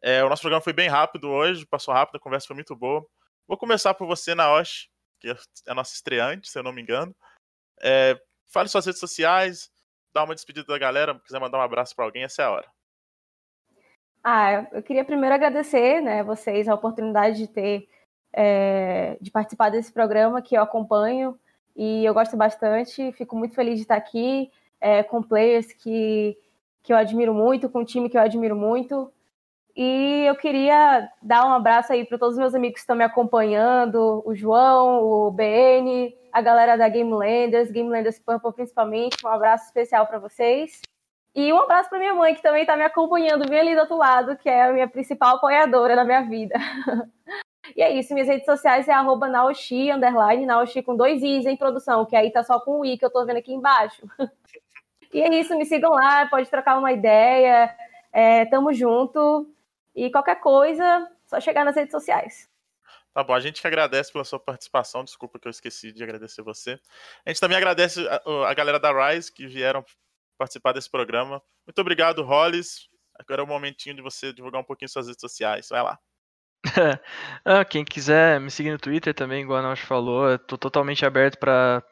[0.00, 3.04] É, o nosso programa foi bem rápido hoje, passou rápido, a conversa foi muito boa.
[3.48, 4.91] Vou começar por você, Naoshi
[5.22, 5.36] que é
[5.70, 7.14] a nossa estreante, se eu não me engano.
[7.80, 8.20] É,
[8.52, 9.70] fale suas redes sociais,
[10.12, 12.68] dá uma despedida da galera, quiser mandar um abraço para alguém, essa é a hora.
[14.24, 17.88] Ah, eu queria primeiro agradecer, né, vocês a oportunidade de ter
[18.32, 21.38] é, de participar desse programa que eu acompanho
[21.76, 23.12] e eu gosto bastante.
[23.12, 24.50] Fico muito feliz de estar aqui
[24.80, 26.36] é, com players que
[26.82, 29.12] que eu admiro muito, com um time que eu admiro muito.
[29.74, 33.04] E eu queria dar um abraço aí para todos os meus amigos que estão me
[33.04, 39.24] acompanhando, o João, o BN, a galera da Game Landers, Game Landers Purple principalmente.
[39.24, 40.80] Um abraço especial para vocês.
[41.34, 43.96] E um abraço para minha mãe, que também está me acompanhando bem ali do outro
[43.96, 46.54] lado, que é a minha principal apoiadora na minha vida.
[47.76, 51.56] E é isso, minhas redes sociais é arroba naoshi, underline, naoshi com dois i's em
[51.56, 54.02] produção, que aí tá só com o i que eu tô vendo aqui embaixo.
[55.14, 57.74] e é isso, me sigam lá, pode trocar uma ideia,
[58.12, 59.48] é, tamo junto.
[59.94, 62.50] E qualquer coisa, só chegar nas redes sociais.
[63.14, 65.04] Tá bom, a gente que agradece pela sua participação.
[65.04, 66.80] Desculpa que eu esqueci de agradecer você.
[67.26, 69.84] A gente também agradece a, a galera da Rise que vieram
[70.38, 71.42] participar desse programa.
[71.66, 72.88] Muito obrigado, Hollis.
[73.18, 75.68] Agora é o momentinho de você divulgar um pouquinho suas redes sociais.
[75.68, 75.98] Vai lá.
[77.44, 81.04] ah, quem quiser me seguir no Twitter também, igual a Nath falou, eu tô totalmente
[81.04, 81.82] aberto para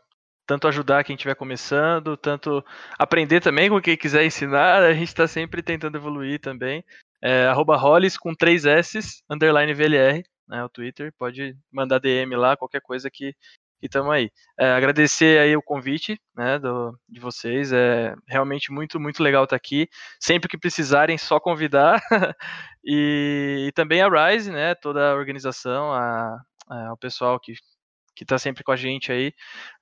[0.47, 2.65] tanto ajudar quem estiver começando, tanto
[2.99, 4.83] aprender também com quem quiser ensinar.
[4.83, 6.85] A gente está sempre tentando evoluir também.
[7.23, 8.99] É, arroba Hollis com três S,
[9.31, 13.35] underline VLR né, o Twitter, pode mandar DM lá, qualquer coisa que
[13.81, 14.31] estamos aí.
[14.59, 19.57] É, agradecer aí o convite né, do, de vocês, é realmente muito, muito legal estar
[19.57, 19.89] aqui.
[20.19, 22.03] Sempre que precisarem, só convidar.
[22.85, 26.37] e, e, também a Rise, né, toda a organização, a,
[26.69, 27.55] a, o pessoal que
[28.21, 29.33] que está sempre com a gente aí.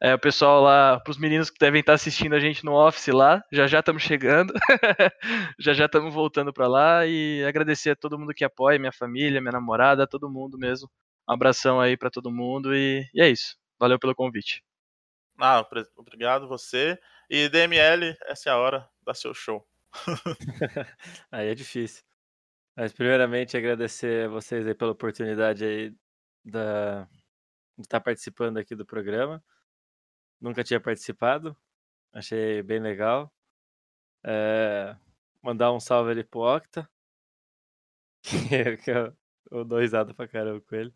[0.00, 2.72] É, o pessoal lá, para os meninos que devem estar tá assistindo a gente no
[2.72, 4.54] office lá, já já estamos chegando,
[5.58, 9.40] já já estamos voltando para lá e agradecer a todo mundo que apoia, minha família,
[9.40, 10.88] minha namorada, todo mundo mesmo.
[11.28, 13.56] Um abração aí para todo mundo e, e é isso.
[13.76, 14.62] Valeu pelo convite.
[15.36, 15.66] Ah,
[15.96, 16.96] obrigado você.
[17.28, 19.66] E DML, essa é a hora da seu show.
[21.32, 22.04] aí é difícil.
[22.76, 25.92] Mas primeiramente agradecer a vocês aí pela oportunidade aí
[26.44, 27.08] da,
[27.78, 29.42] de estar participando aqui do programa.
[30.40, 31.56] Nunca tinha participado,
[32.12, 33.32] achei bem legal.
[34.24, 34.96] É,
[35.42, 36.88] mandar um salve ali pro Octa,
[38.84, 39.16] que eu,
[39.50, 40.94] eu dou risada pra caramba com ele.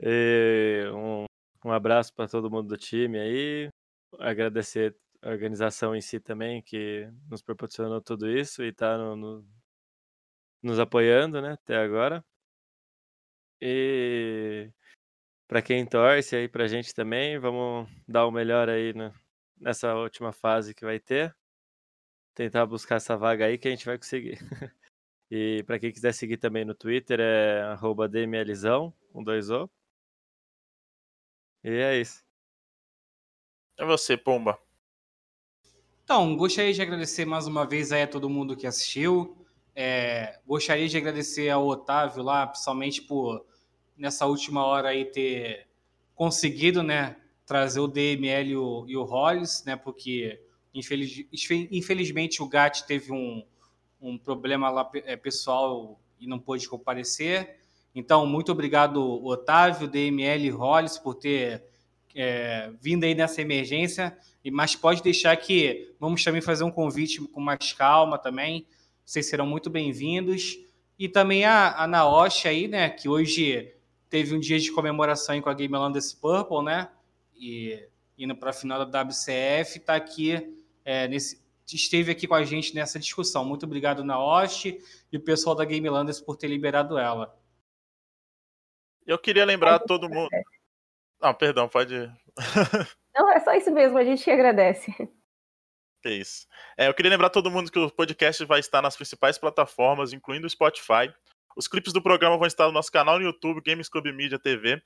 [0.00, 1.24] E um,
[1.64, 3.68] um abraço para todo mundo do time aí.
[4.18, 9.48] Agradecer a organização em si também, que nos proporcionou tudo isso e está no, no,
[10.62, 12.24] nos apoiando né, até agora.
[13.60, 14.72] E
[15.52, 17.38] para quem torce aí pra gente também.
[17.38, 19.12] Vamos dar o melhor aí né,
[19.60, 21.36] nessa última fase que vai ter.
[22.34, 24.38] Tentar buscar essa vaga aí que a gente vai conseguir.
[25.30, 27.76] e para quem quiser seguir também no Twitter é
[28.08, 29.68] @dmlzão com dois O.
[31.62, 32.24] E é isso.
[33.76, 34.58] É você, Pomba.
[36.02, 39.46] Então, gostaria de agradecer mais uma vez aí a todo mundo que assistiu.
[39.76, 43.51] É, gostaria de agradecer ao Otávio lá, principalmente por
[44.02, 45.68] nessa última hora aí ter
[46.12, 47.14] conseguido, né,
[47.46, 50.40] trazer o DML e o, e o Hollis, né, porque
[50.74, 51.24] infeliz,
[51.70, 53.44] infelizmente o GAT teve um,
[54.00, 57.60] um problema lá é, pessoal e não pôde comparecer.
[57.94, 61.62] Então, muito obrigado, Otávio, DML e Hollis, por ter
[62.12, 64.18] é, vindo aí nessa emergência.
[64.50, 68.66] Mas pode deixar que vamos também fazer um convite com mais calma também.
[69.04, 70.58] Vocês serão muito bem-vindos.
[70.98, 73.72] E também a, a Naoshi aí, né, que hoje
[74.12, 76.90] teve um dia de comemoração com a Game Landers Purple, né?
[77.34, 77.88] E
[78.18, 80.54] indo para a final da WCF, está aqui
[80.84, 83.42] é, nesse, esteve aqui com a gente nessa discussão.
[83.42, 84.78] Muito obrigado, Naoshi,
[85.10, 87.34] e o pessoal da Game Landers por ter liberado ela.
[89.06, 90.28] Eu queria lembrar todo mundo.
[91.18, 91.94] Não, perdão, pode.
[93.16, 94.92] Não, é só isso mesmo, a gente que agradece.
[96.02, 96.46] Que isso.
[96.76, 100.46] É, eu queria lembrar todo mundo que o podcast vai estar nas principais plataformas, incluindo
[100.46, 101.10] o Spotify.
[101.56, 104.82] Os clipes do programa vão estar no nosso canal no YouTube, Games Club Media TV.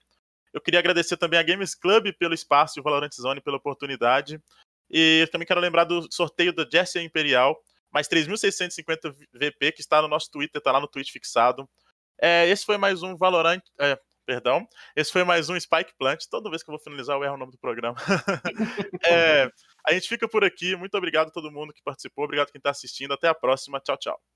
[0.52, 4.40] Eu queria agradecer também a Games Club pelo espaço e o Valorant Zone pela oportunidade.
[4.90, 7.60] E também quero lembrar do sorteio da Jessie Imperial,
[7.92, 11.68] mais 3.650 VP, que está no nosso Twitter, está lá no tweet fixado.
[12.20, 13.60] É, esse foi mais um Valorant.
[13.80, 14.66] É, perdão.
[14.94, 16.24] Esse foi mais um Spike Plant.
[16.30, 17.96] Toda vez que eu vou finalizar, eu erro o nome do programa.
[19.04, 19.50] é,
[19.86, 20.74] a gente fica por aqui.
[20.76, 22.24] Muito obrigado a todo mundo que participou.
[22.24, 23.12] Obrigado quem está assistindo.
[23.12, 23.80] Até a próxima.
[23.80, 24.35] Tchau, tchau.